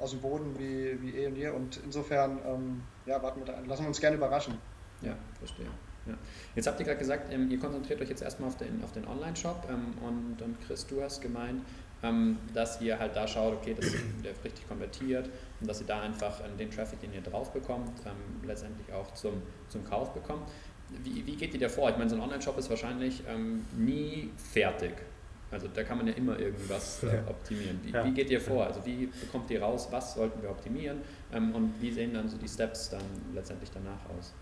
[0.00, 1.48] aus dem Boden wie, wie eh und je.
[1.48, 4.54] Und insofern, ähm, ja, warten wir da, lassen wir uns gerne überraschen.
[5.02, 5.66] Ja, verstehe.
[6.06, 6.14] Ja.
[6.54, 9.06] Jetzt habt ihr gerade gesagt, ähm, ihr konzentriert euch jetzt erstmal auf den, auf den
[9.06, 11.62] Online-Shop ähm, und, und Chris, du hast gemeint,
[12.02, 13.86] ähm, dass ihr halt da schaut, okay, dass
[14.24, 15.28] der richtig konvertiert
[15.60, 19.12] und dass ihr da einfach ähm, den Traffic, den ihr drauf bekommt, ähm, letztendlich auch
[19.14, 20.48] zum, zum Kauf bekommt.
[21.04, 21.90] Wie, wie geht ihr da vor?
[21.90, 23.22] Ich meine, so ein Online-Shop ist wahrscheinlich
[23.76, 24.92] nie fertig.
[25.50, 27.80] Also da kann man ja immer irgendwas äh, optimieren.
[27.82, 28.04] Wie, ja.
[28.04, 28.66] wie, geht ihr vor?
[28.66, 30.98] Also wie bekommt ihr raus, was sollten wir optimieren
[31.32, 33.02] ähm, und wie sehen dann so die Steps dann
[33.34, 34.34] letztendlich danach aus?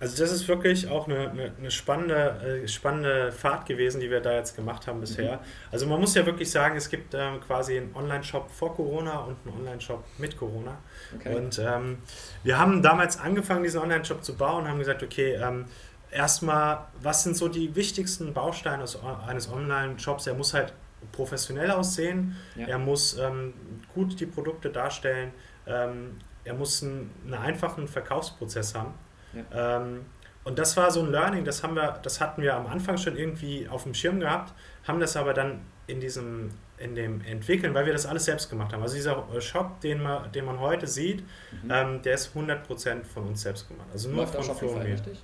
[0.00, 4.20] Also das ist wirklich auch eine, eine, eine spannende, äh, spannende Fahrt gewesen, die wir
[4.20, 5.36] da jetzt gemacht haben bisher.
[5.36, 5.40] Mhm.
[5.70, 9.36] Also man muss ja wirklich sagen, es gibt ähm, quasi einen Online-Shop vor Corona und
[9.44, 10.78] einen Online-Shop mit Corona.
[11.14, 11.34] Okay.
[11.34, 11.98] Und ähm,
[12.44, 15.66] wir haben damals angefangen, diesen Online-Shop zu bauen und haben gesagt, okay, ähm,
[16.10, 18.84] erstmal, was sind so die wichtigsten Bausteine
[19.26, 20.26] eines Online-Shops?
[20.26, 20.72] Er muss halt
[21.12, 22.66] professionell aussehen, ja.
[22.66, 23.54] er muss ähm,
[23.94, 25.32] gut die Produkte darstellen,
[25.66, 28.94] ähm, er muss einen, einen, einfachen Verkaufsprozess haben.
[29.32, 29.78] Ja.
[29.78, 30.04] Ähm,
[30.44, 33.16] und das war so ein Learning, das, haben wir, das hatten wir am Anfang schon
[33.16, 34.52] irgendwie auf dem Schirm gehabt,
[34.86, 38.72] haben das aber dann in diesem in dem Entwickeln, weil wir das alles selbst gemacht
[38.72, 38.82] haben.
[38.82, 41.22] Also dieser Shop, den man, den man heute sieht,
[41.62, 41.70] mhm.
[41.70, 43.86] ähm, der ist 100% von uns selbst gemacht.
[43.92, 44.94] Also nur Läuft von Flo und mir.
[44.94, 45.22] Richtig?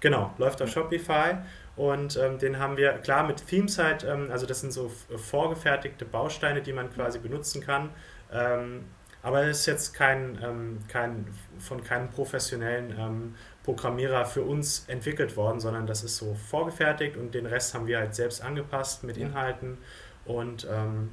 [0.00, 1.38] Genau, läuft auf Shopify
[1.76, 6.04] und ähm, den haben wir, klar, mit Themes halt, ähm, also das sind so vorgefertigte
[6.04, 7.90] Bausteine, die man quasi benutzen kann.
[8.32, 8.84] Ähm,
[9.22, 11.26] aber es ist jetzt kein, ähm, kein,
[11.58, 13.34] von keinem professionellen ähm,
[13.64, 17.98] Programmierer für uns entwickelt worden, sondern das ist so vorgefertigt und den Rest haben wir
[17.98, 19.78] halt selbst angepasst mit Inhalten.
[20.24, 21.10] Und ähm,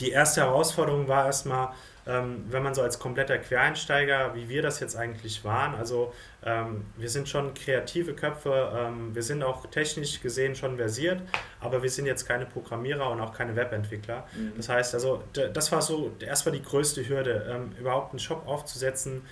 [0.00, 1.68] die erste Herausforderung war erstmal,
[2.06, 6.12] ähm, wenn man so als kompletter Quereinsteiger, wie wir das jetzt eigentlich waren, also
[6.44, 11.22] ähm, wir sind schon kreative Köpfe, ähm, wir sind auch technisch gesehen schon versiert,
[11.60, 14.26] aber wir sind jetzt keine Programmierer und auch keine Webentwickler.
[14.36, 14.52] Mhm.
[14.56, 19.22] Das heißt, also das war so erstmal die größte Hürde, ähm, überhaupt einen Shop aufzusetzen,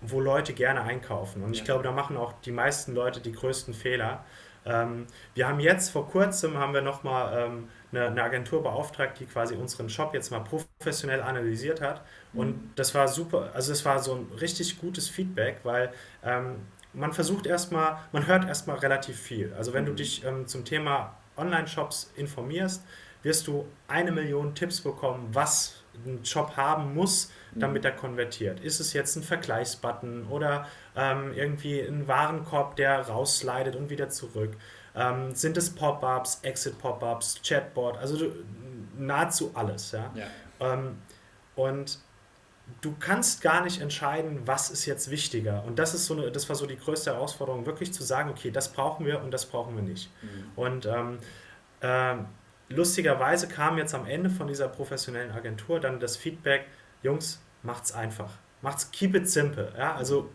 [0.00, 1.44] wo Leute gerne einkaufen.
[1.44, 4.24] Und ich glaube, da machen auch die meisten Leute die größten Fehler.
[4.64, 9.26] Ähm, wir haben jetzt vor kurzem haben wir nochmal ähm, eine, eine Agentur beauftragt, die
[9.26, 12.02] quasi unseren Shop jetzt mal professionell analysiert hat.
[12.32, 12.70] Und mhm.
[12.74, 15.92] das war super, also es war so ein richtig gutes Feedback, weil
[16.24, 16.56] ähm,
[16.92, 19.52] man versucht erstmal, man hört erstmal relativ viel.
[19.54, 19.96] Also wenn du mhm.
[19.96, 22.84] dich ähm, zum Thema Online-Shops informierst,
[23.22, 27.90] wirst du eine Million Tipps bekommen, was ein Shop haben muss, damit mhm.
[27.90, 28.60] er konvertiert.
[28.60, 34.56] Ist es jetzt ein Vergleichsbutton oder ähm, irgendwie ein Warenkorb, der rausslidet und wieder zurück?
[34.94, 38.32] Ähm, sind es Pop-ups, Exit-Pop-ups, Chatbot, also du,
[38.98, 39.92] nahezu alles.
[39.92, 40.12] Ja?
[40.14, 40.26] ja.
[40.60, 40.98] Ähm,
[41.56, 41.98] und
[42.80, 45.64] du kannst gar nicht entscheiden, was ist jetzt wichtiger.
[45.64, 48.50] Und das ist so eine, das war so die größte Herausforderung, wirklich zu sagen, okay,
[48.50, 50.10] das brauchen wir und das brauchen wir nicht.
[50.22, 50.52] Mhm.
[50.56, 51.18] Und ähm,
[51.80, 52.16] äh,
[52.68, 56.66] lustigerweise kam jetzt am Ende von dieser professionellen Agentur dann das Feedback,
[57.02, 58.30] Jungs, macht's einfach
[58.62, 59.72] macht's keep it simple.
[59.76, 59.94] Ja?
[59.94, 60.30] Also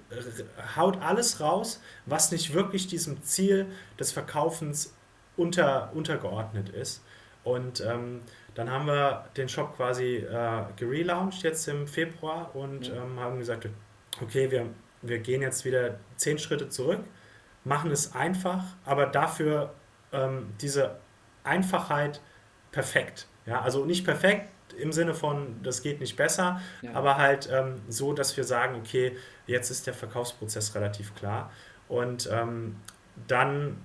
[0.76, 3.68] haut alles raus, was nicht wirklich diesem Ziel
[4.00, 4.94] des Verkaufens
[5.36, 7.04] unter, untergeordnet ist.
[7.44, 8.22] Und ähm,
[8.56, 13.70] dann haben wir den Shop quasi äh, gelauncht jetzt im Februar und ähm, haben gesagt,
[14.22, 14.66] okay, wir,
[15.02, 17.00] wir gehen jetzt wieder zehn Schritte zurück,
[17.64, 19.74] machen es einfach, aber dafür
[20.12, 20.98] ähm, diese
[21.44, 22.20] Einfachheit
[22.72, 23.28] perfekt.
[23.46, 26.94] Ja, also nicht perfekt, im Sinne von, das geht nicht besser, ja.
[26.94, 31.52] aber halt ähm, so, dass wir sagen, okay, jetzt ist der Verkaufsprozess relativ klar.
[31.88, 32.76] Und ähm,
[33.28, 33.78] dann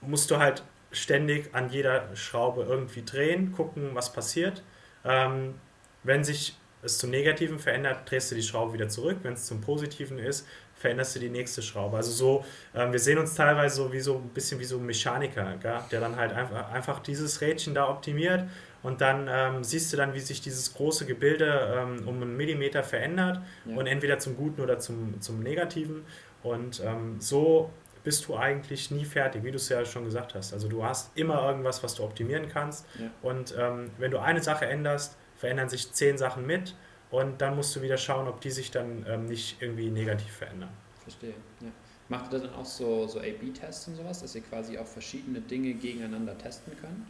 [0.00, 4.62] musst du halt ständig an jeder Schraube irgendwie drehen, gucken, was passiert.
[5.04, 5.54] Ähm,
[6.02, 9.18] wenn sich es zum Negativen verändert, drehst du die Schraube wieder zurück.
[9.22, 10.46] Wenn es zum Positiven ist,
[10.82, 11.96] veränderst du die nächste Schraube.
[11.96, 14.84] Also so, ähm, wir sehen uns teilweise so wie so ein bisschen wie so ein
[14.84, 15.78] Mechaniker, gell?
[15.90, 18.44] der dann halt einfach, einfach dieses Rädchen da optimiert
[18.82, 22.82] und dann ähm, siehst du dann, wie sich dieses große Gebilde ähm, um einen Millimeter
[22.82, 23.76] verändert ja.
[23.76, 26.04] und entweder zum Guten oder zum, zum Negativen.
[26.42, 27.70] Und ähm, so
[28.02, 30.52] bist du eigentlich nie fertig, wie du es ja schon gesagt hast.
[30.52, 32.84] Also du hast immer irgendwas, was du optimieren kannst.
[32.98, 33.08] Ja.
[33.22, 36.74] Und ähm, wenn du eine Sache änderst, verändern sich zehn Sachen mit
[37.12, 40.70] und dann musst du wieder schauen, ob die sich dann ähm, nicht irgendwie negativ verändern.
[41.02, 41.68] Verstehe, ja.
[42.08, 45.74] Macht ihr dann auch so, so A-B-Tests und sowas, dass ihr quasi auch verschiedene Dinge
[45.74, 47.06] gegeneinander testen könnt?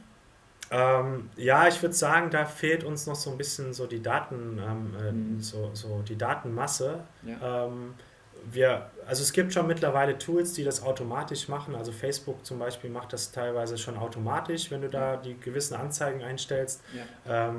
[0.70, 4.58] Ähm, ja, ich würde sagen, da fehlt uns noch so ein bisschen so die Daten,
[4.58, 5.40] ähm, äh, mhm.
[5.40, 7.00] so, so die Datenmasse.
[7.24, 7.66] Ja.
[7.66, 7.94] Ähm,
[8.50, 11.74] wir, also es gibt schon mittlerweile Tools, die das automatisch machen.
[11.74, 16.22] Also Facebook zum Beispiel macht das teilweise schon automatisch, wenn du da die gewissen Anzeigen
[16.22, 16.82] einstellst.
[17.26, 17.50] Ja.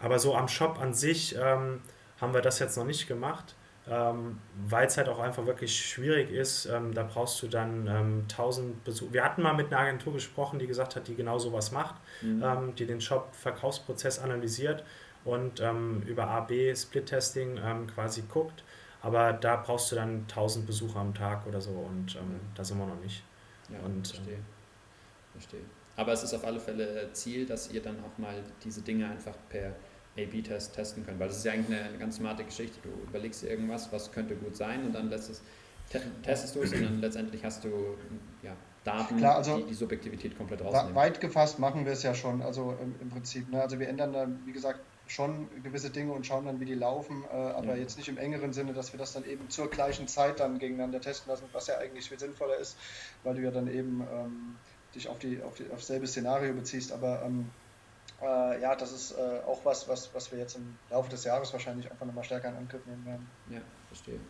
[0.00, 1.80] Ähm, aber so am Shop an sich ähm,
[2.20, 3.54] haben wir das jetzt noch nicht gemacht,
[3.88, 6.66] ähm, weil es halt auch einfach wirklich schwierig ist.
[6.66, 9.12] Ähm, da brauchst du dann ähm, 1000 Besucher.
[9.12, 12.42] Wir hatten mal mit einer Agentur gesprochen, die gesagt hat, die genau sowas macht, mhm.
[12.42, 14.84] Ähm, die den Shop-Verkaufsprozess analysiert
[15.24, 17.60] und ähm, über AB-Split-Testing
[17.94, 18.62] quasi guckt.
[19.00, 22.78] Aber da brauchst du dann 1000 Besucher am Tag oder so und ähm, da sind
[22.78, 23.22] wir noch nicht.
[23.70, 24.34] Ja, und, verstehe.
[24.34, 24.44] Ähm,
[25.32, 25.60] verstehe.
[25.96, 29.34] Aber es ist auf alle Fälle Ziel, dass ihr dann auch mal diese Dinge einfach
[29.48, 29.74] per
[30.18, 32.78] A-B-Test testen könnt, weil das ist ja eigentlich eine, eine ganz smarte Geschichte.
[32.82, 35.42] Du überlegst dir irgendwas, was könnte gut sein und dann lässt es,
[36.22, 37.68] testest du es und dann letztendlich hast du
[38.42, 40.94] ja, Daten, Klar, also die die Subjektivität komplett rausnehmen.
[40.94, 43.50] Weit gefasst machen wir es ja schon, also im, im Prinzip.
[43.50, 43.60] Ne?
[43.60, 47.24] Also wir ändern da, wie gesagt, schon gewisse Dinge und schauen dann, wie die laufen,
[47.30, 47.76] äh, aber ja.
[47.76, 51.00] jetzt nicht im engeren Sinne, dass wir das dann eben zur gleichen Zeit dann gegeneinander
[51.00, 52.76] testen lassen, was ja eigentlich viel sinnvoller ist,
[53.24, 54.56] weil du ja dann eben ähm,
[54.94, 56.92] dich auf, die, auf, die, auf selbe Szenario beziehst.
[56.92, 57.50] Aber ähm,
[58.22, 61.52] äh, ja, das ist äh, auch was, was, was wir jetzt im Laufe des Jahres
[61.52, 63.30] wahrscheinlich einfach nochmal stärker in Angriff nehmen werden.
[63.50, 64.20] Ja, verstehe.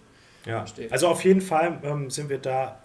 [0.45, 0.91] Ja, verstehe.
[0.91, 2.81] also auf jeden Fall ähm, sind wir da,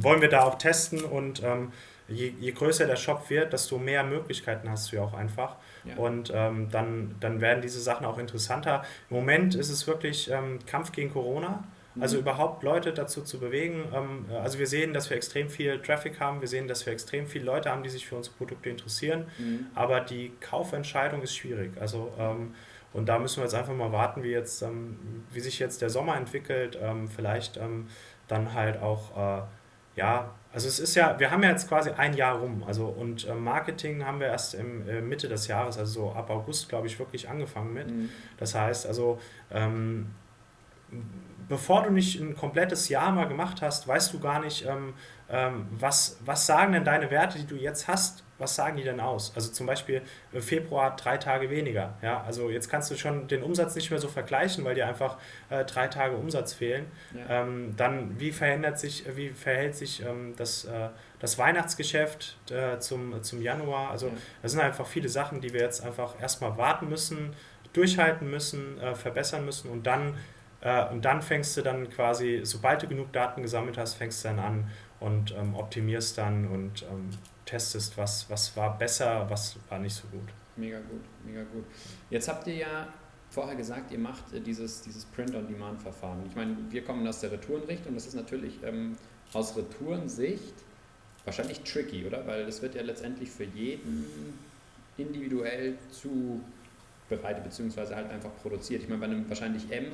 [0.00, 1.72] wollen wir da auch testen und ähm,
[2.08, 5.56] je, je größer der Shop wird, desto mehr Möglichkeiten hast du ja auch einfach.
[5.84, 5.96] Ja.
[5.96, 8.82] Und ähm, dann, dann werden diese Sachen auch interessanter.
[9.08, 11.64] Im Moment ist es wirklich ähm, Kampf gegen Corona.
[11.98, 12.22] Also mhm.
[12.22, 13.84] überhaupt Leute dazu zu bewegen.
[13.92, 17.26] Ähm, also wir sehen, dass wir extrem viel Traffic haben, wir sehen, dass wir extrem
[17.26, 19.66] viele Leute haben, die sich für unsere Produkte interessieren, mhm.
[19.74, 21.72] aber die Kaufentscheidung ist schwierig.
[21.80, 22.54] Also ähm,
[22.92, 25.90] und da müssen wir jetzt einfach mal warten, wie jetzt, ähm, wie sich jetzt der
[25.90, 26.76] Sommer entwickelt.
[27.14, 27.56] Vielleicht
[28.26, 29.42] dann halt auch äh,
[29.96, 33.26] ja, also es ist ja, wir haben ja jetzt quasi ein Jahr rum, also und
[33.26, 36.86] äh, Marketing haben wir erst im äh, Mitte des Jahres, also so ab August, glaube
[36.86, 37.90] ich, wirklich angefangen mit.
[37.90, 38.08] Mhm.
[38.38, 40.06] Das heißt, also ähm,
[41.50, 44.94] bevor du nicht ein komplettes Jahr mal gemacht hast, weißt du gar nicht, ähm,
[45.28, 49.00] ähm, was, was sagen denn deine Werte, die du jetzt hast, was sagen die denn
[49.00, 49.32] aus?
[49.34, 50.00] Also zum Beispiel
[50.32, 51.94] äh, Februar drei Tage weniger.
[52.02, 52.22] Ja?
[52.22, 55.18] Also jetzt kannst du schon den Umsatz nicht mehr so vergleichen, weil dir einfach
[55.50, 56.86] äh, drei Tage Umsatz fehlen.
[57.14, 57.42] Ja.
[57.42, 63.24] Ähm, dann, wie verändert sich, wie verhält sich ähm, das, äh, das Weihnachtsgeschäft äh, zum,
[63.24, 63.90] zum Januar?
[63.90, 64.12] Also ja.
[64.42, 67.34] das sind einfach viele Sachen, die wir jetzt einfach erstmal warten müssen,
[67.72, 70.16] durchhalten müssen, äh, verbessern müssen und dann äh,
[70.90, 74.38] und dann fängst du dann quasi, sobald du genug Daten gesammelt hast, fängst du dann
[74.38, 74.70] an
[75.00, 77.10] und ähm, optimierst dann und ähm,
[77.46, 80.28] testest, was, was war besser, was war nicht so gut.
[80.56, 81.64] Mega gut, mega gut.
[82.10, 82.88] Jetzt habt ihr ja
[83.30, 86.24] vorher gesagt, ihr macht äh, dieses, dieses Print-on-Demand-Verfahren.
[86.28, 88.96] Ich meine, wir kommen aus der Retourenrichtung, das ist natürlich ähm,
[89.32, 90.54] aus Retourensicht
[91.24, 92.26] wahrscheinlich tricky, oder?
[92.26, 94.04] Weil das wird ja letztendlich für jeden
[94.96, 98.82] individuell zubereitet, beziehungsweise halt einfach produziert.
[98.82, 99.88] Ich meine, bei einem wahrscheinlich M äh,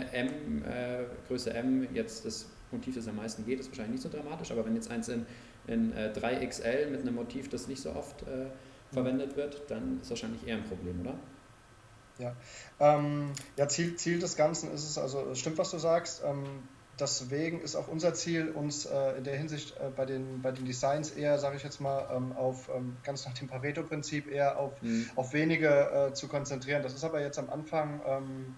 [0.00, 4.08] M, äh, Größe M, jetzt das Motiv, das am meisten geht, ist wahrscheinlich nicht so
[4.08, 5.26] dramatisch, aber wenn jetzt eins in,
[5.66, 8.46] in äh, 3XL mit einem Motiv, das nicht so oft äh,
[8.92, 11.14] verwendet wird, dann ist wahrscheinlich eher ein Problem, oder?
[12.18, 12.34] Ja,
[12.80, 16.22] ähm, ja Ziel, Ziel des Ganzen ist es, also es stimmt, was du sagst.
[16.24, 16.44] Ähm,
[16.98, 20.64] deswegen ist auch unser Ziel, uns äh, in der Hinsicht äh, bei, den, bei den
[20.64, 24.80] Designs eher, sage ich jetzt mal, ähm, auf ähm, ganz nach dem Pareto-Prinzip eher auf,
[24.80, 25.10] mhm.
[25.14, 26.82] auf wenige äh, zu konzentrieren.
[26.82, 28.54] Das ist aber jetzt am Anfang ähm,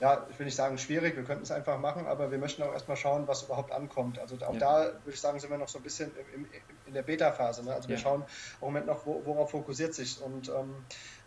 [0.00, 2.72] ja, ich will nicht sagen schwierig, wir könnten es einfach machen, aber wir möchten auch
[2.72, 4.18] erstmal schauen, was überhaupt ankommt.
[4.18, 4.58] Also auch ja.
[4.58, 6.50] da würde ich sagen, sind wir noch so ein bisschen im, im,
[6.86, 7.64] in der Beta-Phase.
[7.64, 7.74] Ne?
[7.74, 7.90] Also ja.
[7.90, 10.20] wir schauen im Moment noch, wo, worauf fokussiert sich.
[10.22, 10.74] Und ähm,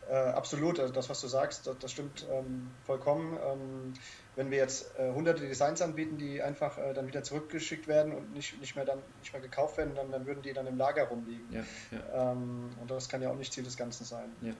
[0.09, 3.37] äh, absolut, also das, was du sagst, das, das stimmt ähm, vollkommen.
[3.45, 3.93] Ähm,
[4.35, 8.33] wenn wir jetzt äh, hunderte Designs anbieten, die einfach äh, dann wieder zurückgeschickt werden und
[8.33, 11.03] nicht, nicht, mehr, dann, nicht mehr gekauft werden, dann, dann würden die dann im Lager
[11.03, 11.45] rumliegen.
[11.51, 12.31] Ja, ja.
[12.31, 14.31] Ähm, und das kann ja auch nicht Ziel des Ganzen sein.
[14.41, 14.53] Ja.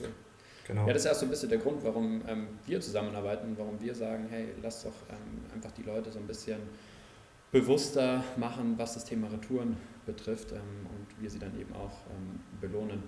[0.00, 0.12] Cool.
[0.68, 0.86] Genau.
[0.86, 3.94] Ja, das ist auch so ein bisschen der Grund, warum ähm, wir zusammenarbeiten, warum wir
[3.94, 6.58] sagen, hey, lass doch ähm, einfach die Leute so ein bisschen
[7.50, 12.40] bewusster machen, was das Thema Retouren betrifft ähm, und wir sie dann eben auch ähm,
[12.60, 13.02] belohnen.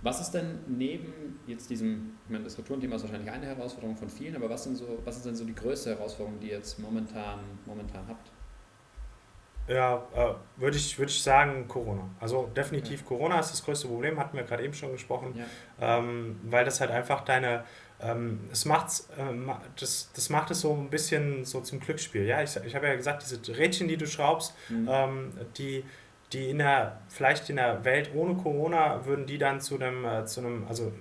[0.00, 4.08] Was ist denn neben jetzt diesem, ich meine, das Retourenthema ist wahrscheinlich eine Herausforderung von
[4.08, 6.78] vielen, aber was sind so, was ist denn so die größte Herausforderung, die ihr jetzt
[6.78, 8.30] momentan, momentan habt?
[9.68, 12.08] Ja, äh, würde ich, würd ich sagen Corona.
[12.20, 13.06] Also definitiv ja.
[13.06, 15.34] Corona ist das größte Problem, hatten wir gerade eben schon gesprochen,
[15.80, 15.98] ja.
[15.98, 17.64] ähm, weil das halt einfach deine,
[18.00, 22.24] ähm, es macht's, ähm, das, das macht es so ein bisschen so zum Glücksspiel.
[22.24, 24.88] Ja, ich, ich habe ja gesagt, diese Rädchen, die du schraubst, mhm.
[24.88, 25.84] ähm, die,
[26.32, 30.26] die in der, vielleicht in der Welt ohne Corona würden die dann zu einem, äh,
[30.26, 30.92] zu einem, also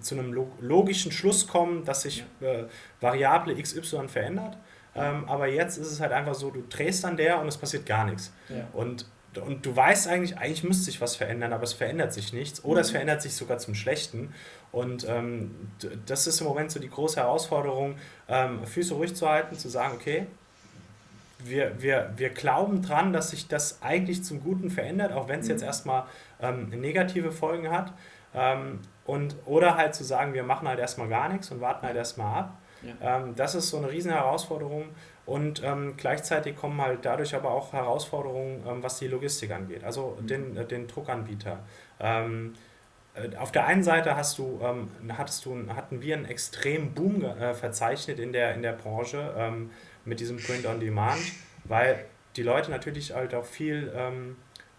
[0.00, 2.64] zu einem logischen Schluss kommen, dass sich äh,
[3.00, 4.56] Variable XY verändert.
[4.98, 7.86] Ähm, aber jetzt ist es halt einfach so, du drehst an der und es passiert
[7.86, 8.32] gar nichts.
[8.48, 8.66] Ja.
[8.72, 9.06] Und,
[9.44, 12.64] und du weißt eigentlich, eigentlich müsste sich was verändern, aber es verändert sich nichts.
[12.64, 12.84] Oder mhm.
[12.84, 14.34] es verändert sich sogar zum Schlechten.
[14.72, 15.70] Und ähm,
[16.06, 17.96] das ist im Moment so die große Herausforderung,
[18.28, 20.26] ähm, Füße ruhig zu halten, zu sagen, okay,
[21.38, 25.46] wir, wir, wir glauben dran, dass sich das eigentlich zum Guten verändert, auch wenn es
[25.46, 25.52] mhm.
[25.52, 26.04] jetzt erstmal
[26.40, 27.92] ähm, negative Folgen hat.
[28.34, 31.96] Ähm, und, oder halt zu sagen, wir machen halt erstmal gar nichts und warten halt
[31.96, 32.57] erstmal ab.
[32.82, 33.18] Ja.
[33.18, 34.86] Ähm, das ist so eine riesen Herausforderung
[35.26, 40.16] und ähm, gleichzeitig kommen halt dadurch aber auch Herausforderungen, ähm, was die Logistik angeht, also
[40.20, 40.26] mhm.
[40.26, 41.58] den, äh, den Druckanbieter.
[42.00, 42.54] Ähm,
[43.14, 47.24] äh, auf der einen Seite hast du, ähm, hattest du, hatten wir einen extremen Boom
[47.24, 49.70] äh, verzeichnet in der, in der Branche ähm,
[50.04, 51.20] mit diesem Print on Demand,
[51.64, 52.04] weil
[52.36, 53.92] die Leute natürlich halt auch viel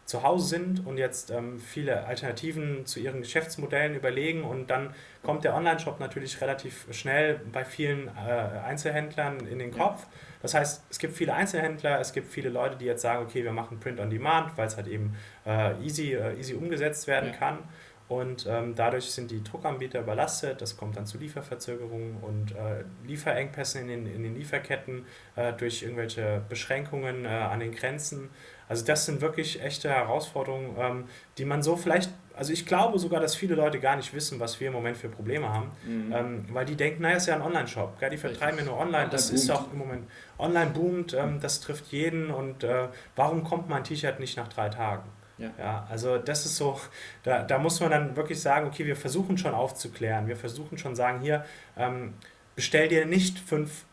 [0.10, 5.44] zu Hause sind und jetzt ähm, viele Alternativen zu ihren Geschäftsmodellen überlegen und dann kommt
[5.44, 8.32] der Online-Shop natürlich relativ schnell bei vielen äh,
[8.66, 10.08] Einzelhändlern in den Kopf.
[10.42, 13.52] Das heißt, es gibt viele Einzelhändler, es gibt viele Leute, die jetzt sagen, okay, wir
[13.52, 17.36] machen Print on Demand, weil es halt eben äh, easy, äh, easy umgesetzt werden ja.
[17.36, 17.60] kann.
[18.08, 23.82] Und ähm, dadurch sind die Druckanbieter überlastet, das kommt dann zu Lieferverzögerungen und äh, Lieferengpässen
[23.82, 28.32] in den, in den Lieferketten äh, durch irgendwelche Beschränkungen äh, an den Grenzen.
[28.70, 31.04] Also das sind wirklich echte Herausforderungen, ähm,
[31.40, 34.60] die man so vielleicht, also ich glaube sogar, dass viele Leute gar nicht wissen, was
[34.60, 36.14] wir im Moment für Probleme haben, mhm.
[36.14, 39.32] ähm, weil die denken, naja, ist ja ein Online-Shop, die vertreiben ja nur online, das
[39.32, 43.84] ist auch im Moment, online boomt, ähm, das trifft jeden und äh, warum kommt mein
[43.84, 45.10] T-Shirt nicht nach drei Tagen?
[45.40, 45.52] Ja.
[45.58, 46.80] ja, also das ist so,
[47.24, 50.96] da, da muss man dann wirklich sagen, okay, wir versuchen schon aufzuklären, wir versuchen schon
[50.96, 51.46] sagen, hier,
[51.78, 52.14] ähm,
[52.56, 53.86] bestell dir nicht fünf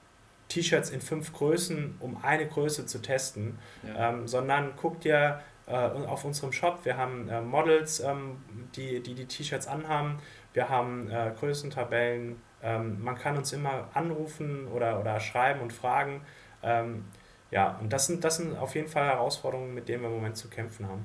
[0.49, 4.11] T-Shirts in fünf Größen, um eine Größe zu testen, ja.
[4.11, 8.39] ähm, sondern guck dir äh, auf unserem Shop, wir haben äh, Models, ähm,
[8.77, 10.19] die die, die T-Shirts anhaben,
[10.53, 16.23] wir haben äh, Größentabellen, ähm, man kann uns immer anrufen oder, oder schreiben und fragen.
[16.63, 17.05] Ähm,
[17.51, 20.37] ja, und das sind, das sind auf jeden Fall Herausforderungen, mit denen wir im Moment
[20.37, 21.05] zu kämpfen haben.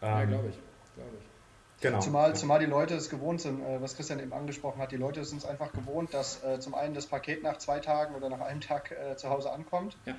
[0.00, 0.58] Ja, ja ähm, glaube ich.
[0.94, 1.29] Glaub ich.
[1.80, 2.00] Genau.
[2.00, 5.24] Zumal, zumal die Leute es gewohnt sind, äh, was Christian eben angesprochen hat, die Leute
[5.24, 8.40] sind es einfach gewohnt, dass äh, zum einen das Paket nach zwei Tagen oder nach
[8.40, 9.96] einem Tag äh, zu Hause ankommt.
[10.04, 10.14] Ja.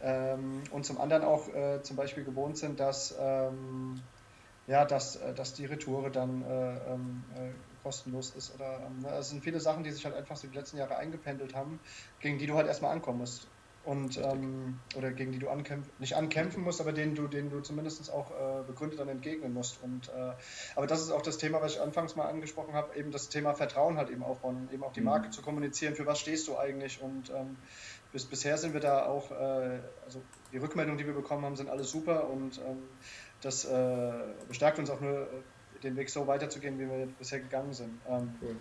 [0.00, 4.00] Ähm, und zum anderen auch äh, zum Beispiel gewohnt sind, dass, ähm,
[4.68, 7.24] ja, dass, äh, dass die Retoure dann äh, ähm,
[7.82, 8.54] kostenlos ist.
[8.54, 10.96] Oder ähm, ne, es sind viele Sachen, die sich halt einfach so die letzten Jahre
[10.96, 11.80] eingependelt haben,
[12.20, 13.48] gegen die du halt erstmal ankommen musst
[13.84, 17.60] und ähm, oder gegen die du ankämpf nicht ankämpfen musst, aber denen du, denen du
[17.60, 19.82] zumindest auch äh, begründet dann entgegnen musst.
[19.82, 20.32] Und äh,
[20.74, 23.54] aber das ist auch das Thema, was ich anfangs mal angesprochen habe, eben das Thema
[23.54, 25.06] Vertrauen halt eben aufbauen, eben auch die mhm.
[25.06, 25.32] Marke mhm.
[25.32, 27.56] zu kommunizieren, für was stehst du eigentlich und ähm,
[28.12, 31.68] bis, bisher sind wir da auch, äh, also die Rückmeldungen, die wir bekommen haben, sind
[31.68, 32.82] alle super und ähm,
[33.40, 34.12] das äh,
[34.48, 35.26] bestärkt uns auch nur, äh,
[35.82, 38.00] den Weg so weiterzugehen, wie wir bisher gegangen sind.
[38.08, 38.56] Ähm, cool.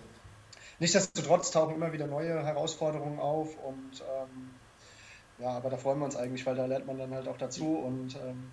[0.80, 4.50] Nichtsdestotrotz tauchen immer wieder neue Herausforderungen auf und ähm,
[5.40, 7.78] ja, aber da freuen wir uns eigentlich, weil da lernt man dann halt auch dazu
[7.78, 8.52] und ähm,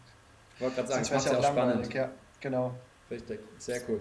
[0.55, 1.95] ich wollte gerade sagen, es macht ja auch spannend.
[1.95, 2.75] Ja, genau.
[3.11, 4.01] Richtig, sehr cool.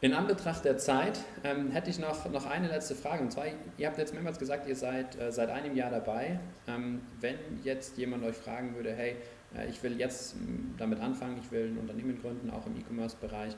[0.00, 3.22] In Anbetracht der Zeit ähm, hätte ich noch, noch eine letzte Frage.
[3.22, 3.46] Und zwar,
[3.78, 6.40] ihr habt jetzt mehrmals gesagt, ihr seid äh, seit einem Jahr dabei.
[6.68, 9.16] Ähm, wenn jetzt jemand euch fragen würde, hey,
[9.56, 10.36] äh, ich will jetzt
[10.76, 13.56] damit anfangen, ich will ein Unternehmen gründen, auch im E-Commerce-Bereich,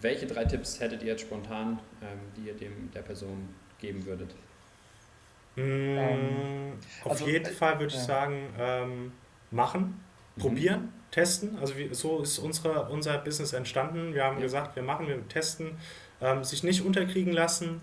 [0.00, 4.34] welche drei Tipps hättet ihr jetzt spontan, ähm, die ihr dem der Person geben würdet?
[5.56, 6.72] Ähm, ähm,
[7.04, 8.00] auf also, jeden äh, Fall würde ich ja.
[8.00, 9.12] sagen, ähm,
[9.50, 10.00] machen,
[10.36, 10.40] mhm.
[10.40, 11.58] probieren, testen.
[11.58, 14.14] Also wie, so ist unsere, unser Business entstanden.
[14.14, 14.42] Wir haben ja.
[14.42, 15.78] gesagt, wir machen, wir testen,
[16.20, 17.80] ähm, sich nicht unterkriegen lassen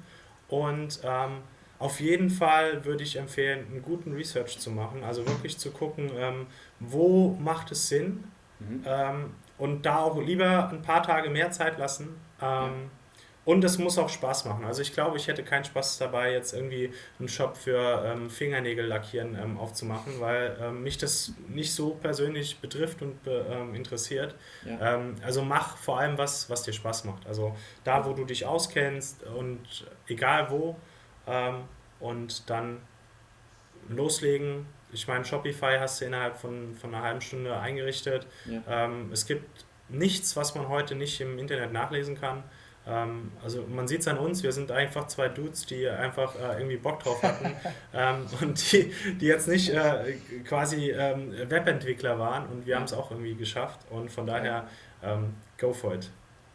[0.48, 1.38] und ähm,
[1.80, 6.12] auf jeden Fall würde ich empfehlen, einen guten Research zu machen, also wirklich zu gucken,
[6.16, 6.46] ähm,
[6.80, 8.26] wo macht es Sinn
[8.60, 8.84] mhm.
[9.58, 12.10] und da auch lieber ein paar Tage mehr Zeit lassen.
[12.40, 12.70] Ja
[13.44, 14.66] und es muss auch Spaß machen.
[14.66, 18.86] Also ich glaube, ich hätte keinen Spaß dabei, jetzt irgendwie einen Shop für ähm, Fingernägel
[18.86, 24.36] lackieren ähm, aufzumachen, weil ähm, mich das nicht so persönlich betrifft und ähm, interessiert.
[24.64, 24.96] Ja.
[24.96, 27.26] Ähm, also mach vor allem was, was dir Spaß macht.
[27.26, 30.76] Also da, wo du dich auskennst und egal wo
[31.26, 31.64] ähm,
[32.00, 32.78] und dann
[33.90, 34.68] loslegen.
[34.94, 38.28] Ich meine, Shopify hast du innerhalb von, von einer halben Stunde eingerichtet.
[38.46, 38.92] Ja.
[39.12, 42.44] es gibt nichts, was man heute nicht im Internet nachlesen kann.
[42.92, 46.58] Ähm, also man sieht es an uns, wir sind einfach zwei Dudes, die einfach äh,
[46.58, 47.52] irgendwie Bock drauf hatten
[47.94, 52.94] ähm, und die, die jetzt nicht äh, quasi ähm, Webentwickler waren und wir haben es
[52.94, 54.68] auch irgendwie geschafft und von daher
[55.04, 56.10] ähm, go for it.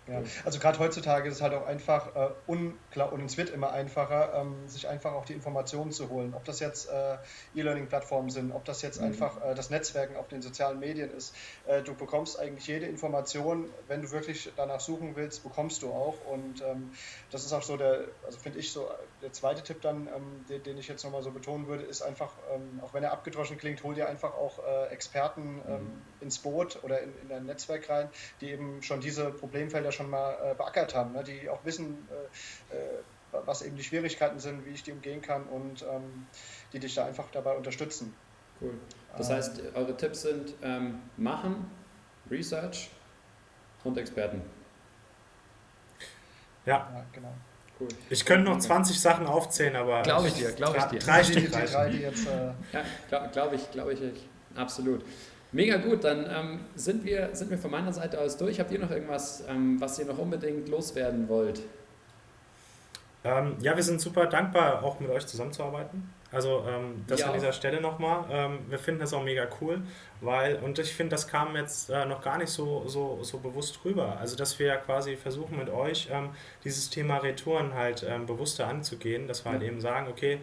[0.09, 3.73] Ja, also gerade heutzutage ist es halt auch einfach äh, unklar und es wird immer
[3.73, 6.33] einfacher, ähm, sich einfach auch die Informationen zu holen.
[6.35, 7.17] Ob das jetzt äh,
[7.57, 9.09] E-Learning-Plattformen sind, ob das jetzt mhm.
[9.09, 11.35] einfach äh, das Netzwerken auf den sozialen Medien ist.
[11.67, 16.15] Äh, du bekommst eigentlich jede Information, wenn du wirklich danach suchen willst, bekommst du auch.
[16.27, 16.93] Und ähm,
[17.33, 18.89] das ist auch so der, also finde ich so,
[19.23, 22.33] der zweite Tipp dann, ähm, den, den, ich jetzt nochmal so betonen würde, ist einfach,
[22.55, 26.03] ähm, auch wenn er abgedroschen klingt, hol dir einfach auch äh, Experten ähm, mhm.
[26.21, 28.09] ins Boot oder in, in dein Netzwerk rein,
[28.41, 31.25] die eben schon diese Problemfelder schon mal äh, beackert haben, ne?
[31.25, 32.09] die auch wissen,
[32.71, 33.03] äh, äh,
[33.45, 36.27] was eben die Schwierigkeiten sind, wie ich die umgehen kann und ähm,
[36.73, 38.15] die dich da einfach dabei unterstützen.
[38.61, 38.75] Cool.
[39.17, 41.71] Das ähm, heißt, eure Tipps sind ähm, machen,
[42.31, 42.91] Research
[43.85, 44.43] und Experten.
[46.65, 46.91] Ja.
[46.93, 47.33] ja genau.
[47.79, 47.89] Cool.
[48.09, 50.03] Ich könnte noch 20 Sachen aufzählen, aber.
[50.03, 50.99] Glaube ich dir, glaube ich dir.
[50.99, 52.27] Drei Stück drei, die jetzt.
[52.27, 54.01] Äh ja, glaube glaub ich, glaube ich,
[54.55, 55.05] absolut.
[55.57, 58.61] Mega gut, dann ähm, sind, wir, sind wir von meiner Seite aus durch.
[58.61, 61.63] Habt ihr noch irgendwas, ähm, was ihr noch unbedingt loswerden wollt?
[63.25, 66.13] Ähm, ja, wir sind super dankbar, auch mit euch zusammenzuarbeiten.
[66.31, 67.29] Also ähm, das ja.
[67.29, 68.27] an dieser Stelle nochmal.
[68.31, 69.81] Ähm, wir finden das auch mega cool,
[70.21, 73.83] weil, und ich finde, das kam jetzt äh, noch gar nicht so, so, so bewusst
[73.83, 74.19] rüber.
[74.21, 76.33] Also dass wir ja quasi versuchen mit euch ähm,
[76.65, 80.39] dieses Thema Retouren halt bewusster anzugehen, dass wir halt eben sagen, okay,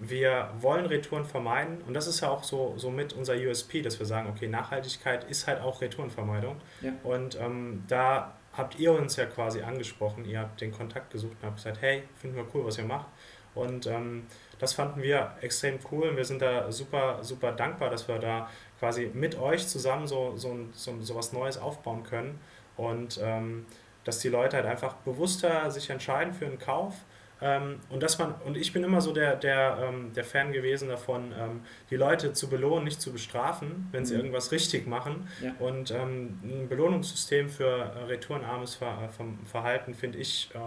[0.00, 3.98] wir wollen Retouren vermeiden und das ist ja auch so, so mit unser USP, dass
[3.98, 6.56] wir sagen, okay, Nachhaltigkeit ist halt auch Retourenvermeidung.
[6.80, 6.92] Ja.
[7.02, 11.46] Und ähm, da habt ihr uns ja quasi angesprochen, ihr habt den Kontakt gesucht und
[11.46, 13.06] habt gesagt, hey, finden wir cool, was ihr macht.
[13.54, 14.26] Und ähm,
[14.58, 18.48] das fanden wir extrem cool und wir sind da super, super dankbar, dass wir da
[18.78, 22.38] quasi mit euch zusammen so, so, so, so was Neues aufbauen können
[22.76, 23.66] und ähm,
[24.04, 26.94] dass die Leute halt einfach bewusster sich entscheiden für einen Kauf
[27.40, 30.88] ähm, und dass man, und ich bin immer so der, der, ähm, der Fan gewesen
[30.88, 31.60] davon, ähm,
[31.90, 34.20] die Leute zu belohnen, nicht zu bestrafen, wenn sie mhm.
[34.20, 35.28] irgendwas richtig machen.
[35.42, 35.54] Ja.
[35.60, 40.58] Und ähm, ein Belohnungssystem für äh, retourenarmes Ver äh, Verhalten finde ich äh,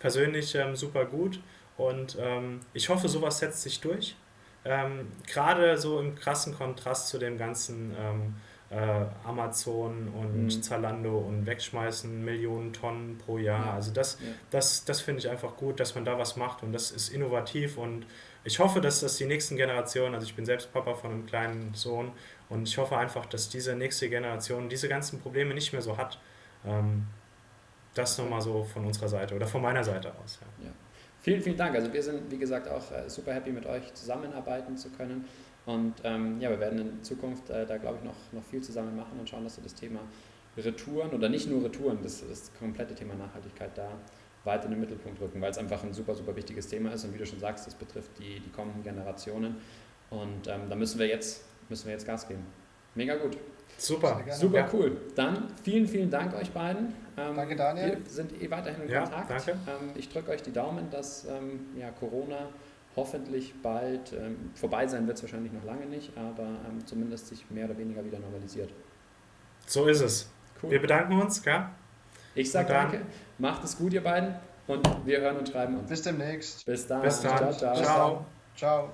[0.00, 1.40] persönlich ähm, super gut.
[1.76, 4.16] Und ähm, ich hoffe, sowas setzt sich durch.
[5.26, 7.96] Gerade so im krassen Kontrast zu dem ganzen
[8.74, 10.62] Amazon und mhm.
[10.62, 13.66] Zalando und wegschmeißen Millionen Tonnen pro Jahr.
[13.66, 13.74] Ja.
[13.74, 14.28] Also das, ja.
[14.50, 17.78] das, das finde ich einfach gut, dass man da was macht und das ist innovativ
[17.78, 18.06] und
[18.44, 21.74] ich hoffe, dass das die nächsten Generationen, also ich bin selbst Papa von einem kleinen
[21.74, 22.12] Sohn
[22.48, 26.18] und ich hoffe einfach, dass diese nächste Generation diese ganzen Probleme nicht mehr so hat.
[26.64, 27.06] Ähm,
[27.94, 30.38] das nochmal so von unserer Seite oder von meiner Seite aus.
[30.40, 30.66] Ja.
[30.66, 30.72] ja.
[31.22, 31.74] Vielen, vielen Dank.
[31.74, 35.26] Also wir sind, wie gesagt, auch äh, super happy mit euch zusammenarbeiten zu können.
[35.66, 38.96] Und ähm, ja, wir werden in Zukunft äh, da, glaube ich, noch, noch viel zusammen
[38.96, 40.00] machen und schauen, dass wir das Thema
[40.56, 43.88] Retouren oder nicht nur Retouren, das, das komplette Thema Nachhaltigkeit da
[44.44, 47.14] weiter in den Mittelpunkt rücken, weil es einfach ein super, super wichtiges Thema ist und
[47.14, 49.56] wie du schon sagst, das betrifft die, die kommenden Generationen.
[50.08, 52.44] Und ähm, da müssen wir, jetzt, müssen wir jetzt Gas geben.
[52.94, 53.36] Mega gut.
[53.78, 54.22] Super.
[54.30, 54.96] Super cool.
[55.14, 56.94] Dann vielen, vielen Dank euch beiden.
[57.16, 57.98] Ähm, danke, Daniel.
[58.02, 59.30] Wir sind eh weiterhin in ja, Kontakt.
[59.30, 59.52] Danke.
[59.52, 62.48] Ähm, ich drücke euch die Daumen, dass ähm, ja, Corona
[62.96, 67.50] hoffentlich bald, ähm, vorbei sein wird es wahrscheinlich noch lange nicht, aber ähm, zumindest sich
[67.50, 68.72] mehr oder weniger wieder normalisiert.
[69.66, 70.30] So ist es.
[70.62, 70.70] Cool.
[70.70, 71.66] Wir bedanken uns, gell?
[72.34, 73.02] Ich sage danke,
[73.38, 74.34] macht es gut, ihr beiden,
[74.66, 75.88] und wir hören und schreiben uns.
[75.88, 76.64] Bis demnächst.
[76.64, 77.02] Bis dann.
[77.02, 77.38] Bis dann.
[77.38, 77.76] Ciao, ciao.
[77.76, 78.26] ciao.
[78.54, 78.92] ciao.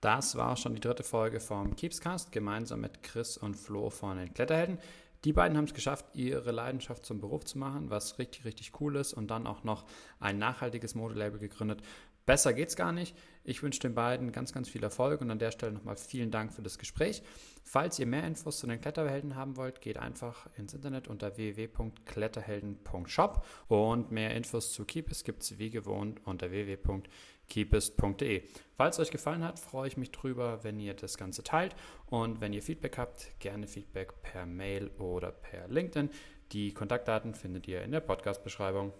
[0.00, 4.32] Das war schon die dritte Folge vom Keepscast, gemeinsam mit Chris und Flo von den
[4.32, 4.78] Kletterhelden.
[5.24, 8.94] Die beiden haben es geschafft, ihre Leidenschaft zum Beruf zu machen, was richtig, richtig cool
[8.94, 9.84] ist und dann auch noch
[10.20, 11.82] ein nachhaltiges Modelabel gegründet,
[12.28, 13.16] Besser geht's gar nicht.
[13.42, 16.52] Ich wünsche den beiden ganz, ganz viel Erfolg und an der Stelle nochmal vielen Dank
[16.52, 17.22] für das Gespräch.
[17.64, 23.46] Falls ihr mehr Infos zu den Kletterhelden haben wollt, geht einfach ins Internet unter www.kletterhelden.shop
[23.68, 28.42] und mehr Infos zu Keepest gibt es wie gewohnt unter www.keepest.de.
[28.76, 31.74] Falls es euch gefallen hat, freue ich mich drüber, wenn ihr das Ganze teilt
[32.08, 36.10] und wenn ihr Feedback habt, gerne Feedback per Mail oder per LinkedIn.
[36.52, 38.92] Die Kontaktdaten findet ihr in der Podcast-Beschreibung.